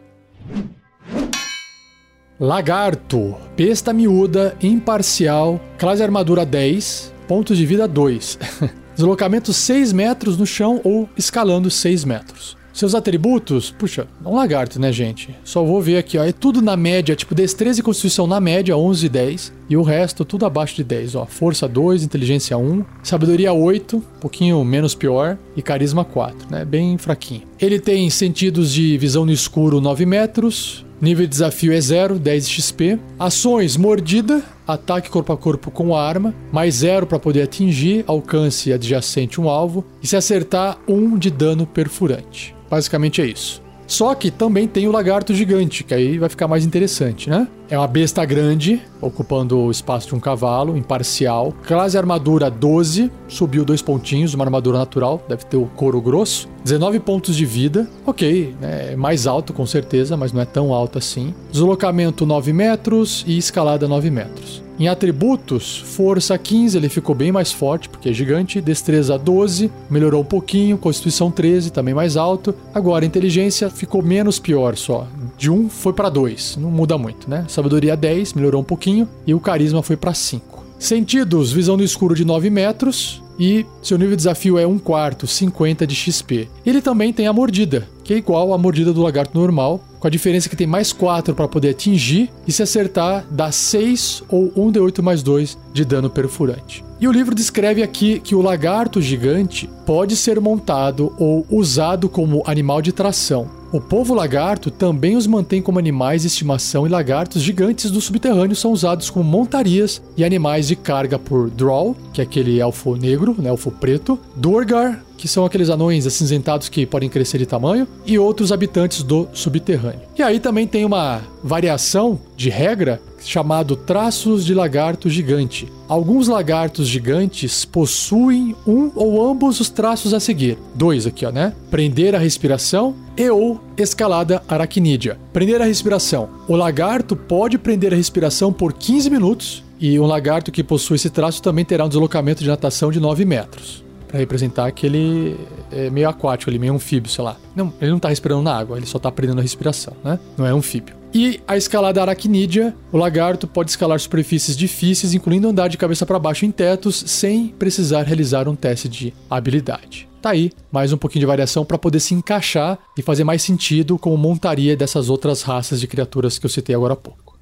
Lagarto, 2.40 3.36
besta 3.58 3.92
miúda, 3.92 4.56
imparcial, 4.64 5.60
classe 5.78 6.02
armadura 6.02 6.46
10, 6.46 7.14
pontos 7.28 7.58
de 7.58 7.66
vida 7.66 7.86
2. 7.86 8.40
Deslocamento 8.96 9.52
6 9.52 9.92
metros 9.92 10.38
no 10.38 10.46
chão 10.46 10.80
ou 10.86 11.10
escalando 11.18 11.70
6 11.70 12.06
metros. 12.06 12.58
Seus 12.72 12.96
atributos, 12.96 13.72
puxa, 13.72 14.08
um 14.26 14.36
lagarto, 14.36 14.80
né, 14.80 14.90
gente? 14.90 15.36
Só 15.44 15.66
vou 15.66 15.82
ver 15.82 15.98
aqui, 15.98 16.18
ó. 16.18 16.24
É 16.24 16.32
tudo 16.32 16.62
na 16.62 16.78
média, 16.78 17.14
tipo 17.14 17.36
destreza 17.36 17.82
e 17.82 17.84
constituição 17.84 18.26
na 18.26 18.40
média, 18.40 18.78
11 18.78 19.06
e 19.06 19.10
10. 19.10 19.54
E 19.70 19.76
o 19.76 19.84
resto, 19.84 20.24
tudo 20.24 20.46
abaixo 20.46 20.78
de 20.78 20.86
10, 20.86 21.16
ó. 21.16 21.26
Força 21.26 21.68
2, 21.68 22.06
inteligência 22.06 22.58
1, 22.58 22.86
sabedoria 23.04 23.52
8, 23.52 23.98
um 23.98 24.20
pouquinho 24.22 24.64
menos 24.64 24.96
pior, 24.96 25.38
e 25.58 25.62
carisma 25.62 26.06
4, 26.06 26.50
né? 26.50 26.64
Bem 26.64 26.98
fraquinho. 26.98 27.42
Ele 27.60 27.82
tem 27.82 28.10
sentidos 28.10 28.72
de 28.72 28.98
visão 28.98 29.26
no 29.26 29.32
escuro 29.34 29.82
9 29.82 30.06
metros, 30.06 30.86
Nível 31.02 31.26
de 31.26 31.30
desafio 31.30 31.72
é 31.72 31.80
0, 31.80 32.20
10 32.20 32.50
XP. 32.50 33.00
Ações: 33.18 33.78
mordida, 33.78 34.44
ataque 34.68 35.10
corpo 35.10 35.32
a 35.32 35.38
corpo 35.38 35.72
com 35.72 35.96
arma, 35.96 36.36
mais 36.52 36.76
0 36.76 37.08
para 37.08 37.20
poder 37.20 37.44
atingir, 37.44 38.04
alcance 38.06 38.74
adjacente 38.74 39.40
um 39.40 39.50
alvo, 39.50 39.86
e 40.04 40.08
se 40.08 40.18
acertar, 40.18 40.78
1 40.88 40.94
um 40.94 41.18
de 41.18 41.32
dano 41.32 41.66
perfurante. 41.66 42.56
Basicamente 42.70 43.22
é 43.22 43.26
isso. 43.26 43.62
Só 43.90 44.14
que 44.14 44.30
também 44.30 44.68
tem 44.68 44.88
o 44.88 44.92
lagarto 44.92 45.34
gigante, 45.34 45.84
que 45.84 45.96
aí 45.96 46.20
vai 46.20 46.30
ficar 46.30 46.48
mais 46.48 46.64
interessante, 46.64 47.28
né? 47.28 47.48
É 47.72 47.78
uma 47.78 47.88
besta 47.88 48.24
grande, 48.24 48.82
ocupando 49.02 49.58
o 49.58 49.72
espaço 49.72 50.08
de 50.08 50.16
um 50.16 50.20
cavalo, 50.20 50.78
imparcial. 50.78 51.54
Classe 51.66 51.98
armadura 51.98 52.50
12, 52.50 53.12
subiu 53.28 53.66
dois 53.66 53.82
pontinhos, 53.82 54.34
uma 54.36 54.44
armadura 54.44 54.78
natural, 54.78 55.24
deve 55.28 55.44
ter 55.46 55.58
o 55.58 55.66
couro 55.66 56.00
grosso. 56.00 56.48
19 56.64 57.00
pontos 57.00 57.36
de 57.36 57.46
vida, 57.46 57.90
ok, 58.06 58.56
é 58.62 58.96
mais 58.96 59.26
alto 59.26 59.54
com 59.54 59.66
certeza, 59.66 60.16
mas 60.16 60.32
não 60.32 60.42
é 60.42 60.46
tão 60.46 60.72
alto 60.72 61.00
assim. 61.00 61.34
Deslocamento 61.52 62.26
9 62.26 62.54
metros 62.54 63.24
e 63.28 63.38
escalada 63.38 63.88
9 63.88 64.12
metros. 64.12 64.62
Em 64.80 64.88
atributos, 64.88 65.78
força 65.78 66.38
15, 66.38 66.78
ele 66.78 66.88
ficou 66.88 67.14
bem 67.14 67.34
mais 67.34 67.52
forte, 67.52 67.90
porque 67.90 68.08
é 68.08 68.14
gigante. 68.14 68.62
Destreza 68.62 69.18
12, 69.18 69.70
melhorou 69.90 70.22
um 70.22 70.26
pouquinho. 70.26 70.78
Constituição 70.78 71.30
13, 71.30 71.70
também 71.70 71.94
mais 71.94 72.16
alto. 72.16 72.56
Agora, 72.74 73.06
inteligência 73.06 73.70
ficou 73.70 74.02
menos 74.02 74.40
pior 74.40 74.78
só. 74.78 75.06
De 75.38 75.52
1 75.52 75.68
foi 75.70 75.92
para 75.92 76.08
2, 76.08 76.58
não 76.62 76.72
muda 76.72 76.98
muito, 76.98 77.30
né? 77.30 77.44
Sabedoria 77.50 77.98
10, 77.98 78.34
melhorou 78.36 78.62
um 78.62 78.64
pouquinho. 78.64 79.06
E 79.28 79.34
o 79.34 79.40
carisma 79.40 79.84
foi 79.84 79.98
para 79.98 80.14
5. 80.14 80.64
Sentidos, 80.80 81.52
visão 81.52 81.76
no 81.76 81.84
escuro 81.84 82.16
de 82.16 82.24
9 82.24 82.50
metros. 82.50 83.22
E 83.38 83.66
seu 83.82 83.98
nível 83.98 84.12
de 84.12 84.18
desafio 84.18 84.58
é 84.58 84.66
1 84.66 84.80
quarto, 84.80 85.28
50 85.28 85.86
de 85.86 85.96
XP. 85.96 86.48
Ele 86.66 86.82
também 86.82 87.12
tem 87.12 87.28
a 87.28 87.34
mordida, 87.34 87.88
que 88.10 88.16
é 88.16 88.18
igual 88.18 88.56
à 88.56 88.58
mordida 88.58 88.92
do 88.92 89.04
lagarto 89.04 89.40
normal, 89.40 89.80
com 90.00 90.08
a 90.08 90.10
diferença 90.10 90.50
que 90.50 90.56
tem 90.56 90.66
mais 90.66 90.92
4 90.92 91.36
para 91.36 91.48
poder 91.48 91.70
atingir, 91.70 92.32
e 92.48 92.52
se 92.52 92.64
acertar, 92.64 93.24
dá 93.30 93.52
6 93.52 94.24
ou 94.28 94.52
1d8 94.54 95.04
mais 95.04 95.22
2 95.22 95.56
de 95.72 95.86
dano 95.86 96.10
perfurante. 96.10 96.84
E 97.00 97.08
o 97.08 97.12
livro 97.12 97.36
descreve 97.36 97.84
aqui 97.84 98.20
que 98.20 98.34
o 98.34 98.42
lagarto 98.42 99.00
gigante 99.00 99.70
pode 99.86 100.16
ser 100.16 100.42
montado 100.42 101.14
ou 101.20 101.46
usado 101.52 102.10
como 102.10 102.42
animal 102.48 102.82
de 102.82 102.92
tração. 102.92 103.48
O 103.72 103.80
povo 103.80 104.16
lagarto 104.16 104.72
também 104.72 105.16
os 105.16 105.28
mantém 105.28 105.62
como 105.62 105.78
animais 105.78 106.24
de 106.24 106.30
estimação 106.30 106.88
e 106.88 106.90
lagartos 106.90 107.44
gigantes 107.44 107.92
do 107.92 108.02
subterrâneo 108.02 108.56
são 108.56 108.72
usados 108.72 109.12
como 109.12 109.24
montarias 109.24 110.02
e 110.18 110.26
animais 110.26 110.68
de 110.68 110.76
carga 110.76 111.20
por 111.20 111.52
Droll, 111.52 111.96
que 112.12 112.22
é 112.22 112.24
aquele 112.24 112.60
elfo 112.60 112.96
negro, 112.96 113.36
né, 113.38 113.50
elfo 113.50 113.70
preto, 113.70 114.18
Durgar, 114.36 115.04
que 115.20 115.28
são 115.28 115.46
aqueles 115.46 115.70
anões 115.70 116.08
acinzentados 116.08 116.70
que 116.70 116.86
podem 116.86 117.10
crescer 117.10 117.38
de 117.38 117.46
tamanho, 117.46 117.86
e 118.06 118.18
outros 118.18 118.54
habitantes 118.54 119.04
do 119.04 119.28
subterrâneo. 119.34 120.00
E 120.18 120.24
aí 120.24 120.40
também 120.40 120.66
tem 120.66 120.86
uma 120.86 121.22
variação 121.44 122.18
de 122.38 122.50
regra 122.50 123.02
chamado 123.20 123.76
traços 123.76 124.46
de 124.46 124.54
lagarto 124.54 125.10
gigante. 125.10 125.68
Alguns 125.90 126.30
lagartos 126.30 126.88
gigantes 126.88 127.66
possuem 127.66 128.56
um 128.66 128.90
ou 128.96 129.30
ambos 129.30 129.60
os 129.60 129.70
traços 129.70 130.14
a 130.14 130.22
seguir. 130.22 130.58
Dois 130.74 131.06
aqui, 131.06 131.26
ó, 131.26 131.32
né? 131.32 131.54
Prender 131.70 132.16
a 132.16 132.20
respiração 132.20 132.96
e 133.18 133.30
ou 133.30 133.60
escalada 133.78 134.42
aracnídea. 134.48 135.20
Prender 135.34 135.62
a 135.62 135.66
respiração. 135.66 136.30
O 136.48 136.56
lagarto 136.56 137.14
pode 137.18 137.58
prender 137.58 137.94
a 137.94 137.98
respiração 137.98 138.54
por 138.54 138.72
15 138.72 139.10
minutos 139.10 139.64
e 139.82 140.00
um 140.00 140.06
lagarto 140.06 140.50
que 140.50 140.64
possui 140.64 140.96
esse 140.96 141.10
traço 141.10 141.42
também 141.42 141.66
terá 141.66 141.84
um 141.84 141.90
deslocamento 141.90 142.42
de 142.42 142.50
natação 142.50 142.90
de 142.90 143.02
9 143.02 143.26
metros 143.26 143.89
para 144.10 144.18
representar 144.18 144.72
que 144.72 144.88
ele 144.88 145.40
é 145.72 145.90
meio 145.92 146.10
aquático, 146.10 146.50
ele 146.50 146.58
meio 146.58 146.74
anfíbio, 146.74 147.10
sei 147.10 147.24
lá. 147.24 147.38
Não, 147.56 147.72
ele 147.80 147.92
não 147.92 148.00
tá 148.00 148.10
respirando 148.10 148.42
na 148.42 148.58
água, 148.58 148.76
ele 148.76 148.88
só 148.88 148.98
tá 148.98 149.12
prendendo 149.12 149.38
a 149.38 149.42
respiração, 149.44 149.94
né? 150.04 150.20
Não 150.36 150.46
é 150.46 150.50
anfíbio. 150.50 150.96
E 151.14 151.40
a 151.48 151.56
escalada 151.56 152.02
aracnídea, 152.02 152.76
o 152.92 152.98
lagarto 152.98 153.48
pode 153.48 153.70
escalar 153.70 154.00
superfícies 154.00 154.58
difíceis, 154.58 155.14
incluindo 155.14 155.48
andar 155.48 155.68
de 155.68 155.78
cabeça 155.78 156.06
para 156.06 156.20
baixo 156.20 156.46
em 156.46 156.52
tetos, 156.52 157.04
sem 157.08 157.48
precisar 157.48 158.04
realizar 158.04 158.48
um 158.48 158.56
teste 158.56 158.90
de 158.90 159.14
habilidade. 159.30 160.10
Tá 160.22 160.32
aí, 160.32 160.52
mais 160.72 160.92
um 160.92 160.98
pouquinho 160.98 161.22
de 161.22 161.26
variação 161.28 161.64
para 161.64 161.78
poder 161.78 162.00
se 162.00 162.14
encaixar 162.14 162.78
e 162.98 163.02
fazer 163.02 163.24
mais 163.24 163.42
sentido 163.42 163.98
como 163.98 164.18
montaria 164.18 164.76
dessas 164.76 165.10
outras 165.10 165.44
raças 165.44 165.80
de 165.80 165.88
criaturas 165.88 166.38
que 166.38 166.46
eu 166.46 166.50
citei 166.50 166.76
agora 166.76 166.94
há 166.94 166.98
pouco. 166.98 167.40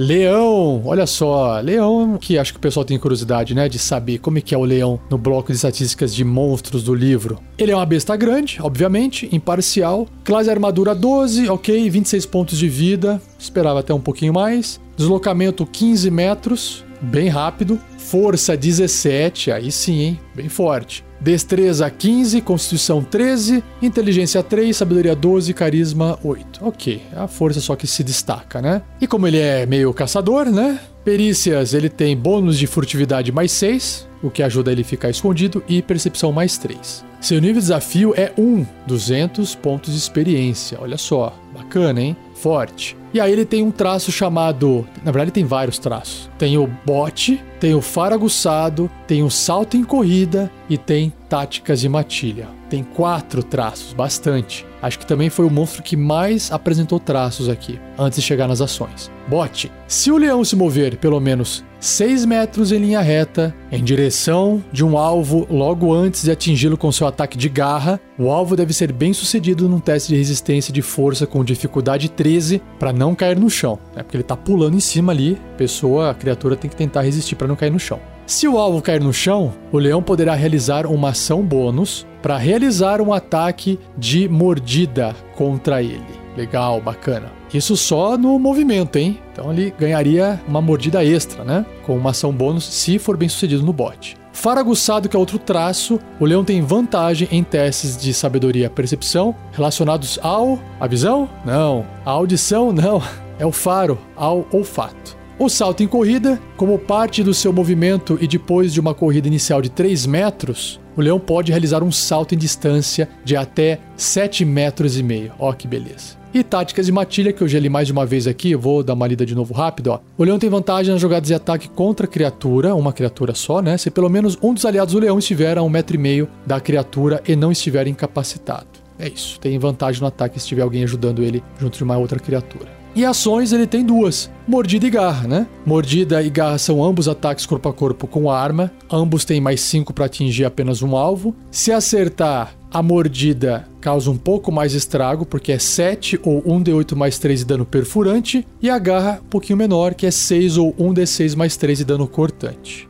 Leão, 0.00 0.80
olha 0.84 1.08
só, 1.08 1.58
leão 1.58 2.16
que 2.18 2.38
acho 2.38 2.52
que 2.52 2.58
o 2.58 2.62
pessoal 2.62 2.84
tem 2.84 2.96
curiosidade, 2.96 3.52
né, 3.52 3.68
de 3.68 3.80
saber 3.80 4.18
como 4.18 4.38
é 4.38 4.40
que 4.40 4.54
é 4.54 4.58
o 4.58 4.62
leão 4.62 5.00
no 5.10 5.18
bloco 5.18 5.50
de 5.50 5.56
estatísticas 5.56 6.14
de 6.14 6.24
monstros 6.24 6.84
do 6.84 6.94
livro. 6.94 7.40
Ele 7.58 7.72
é 7.72 7.74
uma 7.74 7.84
besta 7.84 8.14
grande, 8.14 8.58
obviamente, 8.62 9.28
imparcial, 9.32 10.06
classe 10.22 10.48
armadura 10.48 10.94
12, 10.94 11.48
ok, 11.48 11.90
26 11.90 12.26
pontos 12.26 12.56
de 12.56 12.68
vida, 12.68 13.20
esperava 13.36 13.80
até 13.80 13.92
um 13.92 14.00
pouquinho 14.00 14.32
mais, 14.32 14.80
deslocamento 14.96 15.66
15 15.66 16.10
metros, 16.12 16.84
bem 17.00 17.28
rápido, 17.28 17.78
força 17.96 18.56
17, 18.56 19.50
aí 19.50 19.70
sim, 19.70 20.00
hein, 20.00 20.20
bem 20.34 20.48
forte. 20.48 21.04
Destreza 21.20 21.90
15, 21.90 22.40
Constituição 22.42 23.02
13, 23.02 23.62
Inteligência 23.82 24.42
3, 24.42 24.76
Sabedoria 24.76 25.16
12, 25.16 25.52
Carisma 25.52 26.18
8. 26.22 26.60
Ok, 26.62 27.02
é 27.12 27.18
a 27.18 27.26
força 27.26 27.60
só 27.60 27.74
que 27.74 27.86
se 27.86 28.04
destaca, 28.04 28.62
né? 28.62 28.82
E 29.00 29.06
como 29.06 29.26
ele 29.26 29.38
é 29.38 29.66
meio 29.66 29.92
caçador, 29.92 30.46
né? 30.46 30.78
Perícias, 31.04 31.74
ele 31.74 31.88
tem 31.88 32.16
bônus 32.16 32.56
de 32.58 32.66
furtividade 32.66 33.32
mais 33.32 33.50
6, 33.52 34.06
o 34.22 34.30
que 34.30 34.42
ajuda 34.42 34.70
ele 34.70 34.82
a 34.82 34.84
ficar 34.84 35.10
escondido, 35.10 35.62
e 35.68 35.82
percepção 35.82 36.30
mais 36.30 36.56
3. 36.56 37.04
Seu 37.20 37.40
nível 37.40 37.54
de 37.54 37.62
desafio 37.62 38.14
é 38.16 38.32
1, 38.38 38.64
200 38.86 39.54
pontos 39.56 39.92
de 39.92 39.98
experiência. 39.98 40.78
Olha 40.80 40.96
só, 40.96 41.34
bacana, 41.52 42.00
hein? 42.00 42.16
Forte. 42.40 42.96
E 43.12 43.20
aí 43.20 43.32
ele 43.32 43.44
tem 43.44 43.62
um 43.64 43.70
traço 43.70 44.12
chamado. 44.12 44.86
Na 44.98 45.10
verdade, 45.10 45.24
ele 45.24 45.30
tem 45.32 45.44
vários 45.44 45.78
traços. 45.78 46.30
Tem 46.38 46.56
o 46.56 46.68
bote, 46.86 47.42
tem 47.58 47.74
o 47.74 47.80
faro 47.80 48.14
aguçado, 48.14 48.90
tem 49.06 49.22
o 49.22 49.30
salto 49.30 49.76
em 49.76 49.82
corrida 49.82 50.50
e 50.68 50.78
tem 50.78 51.12
táticas 51.28 51.80
de 51.80 51.88
matilha. 51.88 52.48
Tem 52.70 52.84
quatro 52.84 53.42
traços, 53.42 53.92
bastante. 53.92 54.64
Acho 54.80 54.98
que 54.98 55.06
também 55.06 55.30
foi 55.30 55.44
o 55.44 55.50
monstro 55.50 55.82
que 55.82 55.96
mais 55.96 56.52
apresentou 56.52 57.00
traços 57.00 57.48
aqui, 57.48 57.80
antes 57.98 58.18
de 58.18 58.24
chegar 58.24 58.48
nas 58.48 58.60
ações. 58.60 59.10
Bote. 59.28 59.70
Se 59.86 60.10
o 60.10 60.16
leão 60.16 60.44
se 60.44 60.56
mover 60.56 60.96
pelo 60.96 61.20
menos 61.20 61.64
6 61.80 62.24
metros 62.24 62.72
em 62.72 62.78
linha 62.78 63.00
reta, 63.00 63.54
em 63.70 63.84
direção 63.84 64.62
de 64.72 64.84
um 64.84 64.96
alvo 64.96 65.46
logo 65.50 65.92
antes 65.92 66.24
de 66.24 66.30
atingi-lo 66.30 66.76
com 66.76 66.90
seu 66.90 67.06
ataque 67.06 67.38
de 67.38 67.48
garra, 67.48 68.00
o 68.18 68.30
alvo 68.30 68.56
deve 68.56 68.72
ser 68.72 68.92
bem 68.92 69.12
sucedido 69.12 69.68
num 69.68 69.78
teste 69.78 70.08
de 70.08 70.16
resistência 70.16 70.72
de 70.72 70.82
força 70.82 71.26
com 71.26 71.44
dificuldade 71.44 72.08
13 72.08 72.60
para 72.78 72.92
não 72.92 73.14
cair 73.14 73.38
no 73.38 73.50
chão. 73.50 73.78
É 73.94 74.02
porque 74.02 74.16
ele 74.16 74.24
tá 74.24 74.36
pulando 74.36 74.76
em 74.76 74.80
cima 74.80 75.12
ali, 75.12 75.38
pessoa, 75.56 76.10
a 76.10 76.14
criatura 76.14 76.56
tem 76.56 76.70
que 76.70 76.76
tentar 76.76 77.02
resistir 77.02 77.36
para 77.36 77.46
não 77.46 77.56
cair 77.56 77.70
no 77.70 77.78
chão. 77.78 78.00
Se 78.28 78.46
o 78.46 78.58
alvo 78.58 78.82
cair 78.82 79.00
no 79.00 79.10
chão, 79.10 79.54
o 79.72 79.78
leão 79.78 80.02
poderá 80.02 80.34
realizar 80.34 80.84
uma 80.84 81.08
ação 81.08 81.42
bônus 81.42 82.06
para 82.20 82.36
realizar 82.36 83.00
um 83.00 83.10
ataque 83.10 83.80
de 83.96 84.28
mordida 84.28 85.16
contra 85.34 85.82
ele. 85.82 86.04
Legal, 86.36 86.78
bacana. 86.78 87.32
Isso 87.54 87.74
só 87.74 88.18
no 88.18 88.38
movimento, 88.38 88.96
hein? 88.96 89.18
Então 89.32 89.50
ele 89.50 89.72
ganharia 89.78 90.38
uma 90.46 90.60
mordida 90.60 91.02
extra, 91.02 91.42
né? 91.42 91.64
Com 91.86 91.96
uma 91.96 92.10
ação 92.10 92.30
bônus 92.30 92.64
se 92.64 92.98
for 92.98 93.16
bem 93.16 93.30
sucedido 93.30 93.64
no 93.64 93.72
bote. 93.72 94.14
Faraguçado, 94.30 95.08
que 95.08 95.16
é 95.16 95.18
outro 95.18 95.38
traço, 95.38 95.98
o 96.20 96.26
leão 96.26 96.44
tem 96.44 96.60
vantagem 96.60 97.28
em 97.32 97.42
testes 97.42 97.96
de 97.96 98.12
sabedoria 98.12 98.66
e 98.66 98.68
percepção 98.68 99.34
relacionados 99.52 100.18
ao. 100.22 100.58
a 100.78 100.86
visão? 100.86 101.30
Não. 101.46 101.86
A 102.04 102.10
audição? 102.10 102.72
Não. 102.72 103.02
É 103.40 103.46
o 103.46 103.52
faro, 103.52 103.96
ao 104.16 104.44
olfato. 104.50 105.17
O 105.38 105.48
salto 105.48 105.84
em 105.84 105.86
corrida, 105.86 106.40
como 106.56 106.76
parte 106.80 107.22
do 107.22 107.32
seu 107.32 107.52
movimento 107.52 108.18
e 108.20 108.26
depois 108.26 108.72
de 108.72 108.80
uma 108.80 108.92
corrida 108.92 109.28
inicial 109.28 109.62
de 109.62 109.68
3 109.70 110.04
metros, 110.04 110.80
o 110.96 111.00
leão 111.00 111.20
pode 111.20 111.52
realizar 111.52 111.80
um 111.80 111.92
salto 111.92 112.34
em 112.34 112.38
distância 112.38 113.08
de 113.24 113.36
até 113.36 113.78
7 113.96 114.44
metros 114.44 114.98
e 114.98 115.02
meio. 115.02 115.30
Ó 115.38 115.52
que 115.52 115.68
beleza. 115.68 116.18
E 116.34 116.42
táticas 116.42 116.86
de 116.86 116.92
matilha, 116.92 117.32
que 117.32 117.40
eu 117.40 117.46
já 117.46 117.60
li 117.60 117.68
mais 117.68 117.86
de 117.86 117.92
uma 117.92 118.04
vez 118.04 118.26
aqui, 118.26 118.56
vou 118.56 118.82
dar 118.82 118.94
uma 118.94 119.06
lida 119.06 119.24
de 119.24 119.32
novo 119.32 119.54
rápido. 119.54 119.92
Ó. 119.92 120.00
O 120.18 120.24
leão 120.24 120.40
tem 120.40 120.50
vantagem 120.50 120.92
nas 120.92 121.00
jogadas 121.00 121.28
de 121.28 121.34
ataque 121.34 121.68
contra 121.68 122.08
criatura, 122.08 122.74
uma 122.74 122.92
criatura 122.92 123.32
só, 123.32 123.62
né? 123.62 123.78
Se 123.78 123.92
pelo 123.92 124.08
menos 124.08 124.36
um 124.42 124.52
dos 124.52 124.64
aliados 124.64 124.92
do 124.92 125.00
leão 125.00 125.20
estiver 125.20 125.56
a 125.56 125.62
um 125.62 125.68
metro 125.68 125.94
e 125.94 126.00
meio 126.00 126.28
da 126.44 126.58
criatura 126.58 127.22
e 127.28 127.36
não 127.36 127.52
estiver 127.52 127.86
incapacitado. 127.86 128.66
É 128.98 129.08
isso, 129.08 129.38
tem 129.38 129.56
vantagem 129.56 130.00
no 130.00 130.08
ataque 130.08 130.40
se 130.40 130.48
tiver 130.48 130.62
alguém 130.62 130.82
ajudando 130.82 131.22
ele 131.22 131.44
junto 131.60 131.78
de 131.78 131.84
uma 131.84 131.96
outra 131.96 132.18
criatura. 132.18 132.77
E 132.94 133.04
ações 133.04 133.52
ele 133.52 133.66
tem 133.66 133.84
duas: 133.84 134.30
mordida 134.46 134.86
e 134.86 134.90
garra, 134.90 135.28
né? 135.28 135.46
Mordida 135.64 136.22
e 136.22 136.30
garra 136.30 136.58
são 136.58 136.82
ambos 136.82 137.08
ataques 137.08 137.46
corpo 137.46 137.68
a 137.68 137.72
corpo 137.72 138.06
com 138.06 138.30
arma. 138.30 138.72
Ambos 138.90 139.24
têm 139.24 139.40
mais 139.40 139.60
5 139.60 139.92
para 139.92 140.06
atingir 140.06 140.44
apenas 140.44 140.82
um 140.82 140.96
alvo. 140.96 141.34
Se 141.50 141.70
acertar, 141.70 142.54
a 142.70 142.82
mordida 142.82 143.66
causa 143.80 144.10
um 144.10 144.16
pouco 144.16 144.52
mais 144.52 144.74
estrago, 144.74 145.24
porque 145.24 145.52
é 145.52 145.58
7 145.58 146.20
ou 146.22 146.42
1d8 146.42 146.94
mais 146.94 147.18
3 147.18 147.40
de 147.40 147.46
dano 147.46 147.64
perfurante. 147.64 148.46
E 148.60 148.68
a 148.68 148.78
garra, 148.78 149.20
um 149.24 149.28
pouquinho 149.28 149.56
menor, 149.56 149.94
que 149.94 150.06
é 150.06 150.10
6 150.10 150.58
ou 150.58 150.74
1d6 150.74 151.36
mais 151.36 151.56
3 151.56 151.78
de 151.78 151.84
dano 151.84 152.06
cortante. 152.06 152.88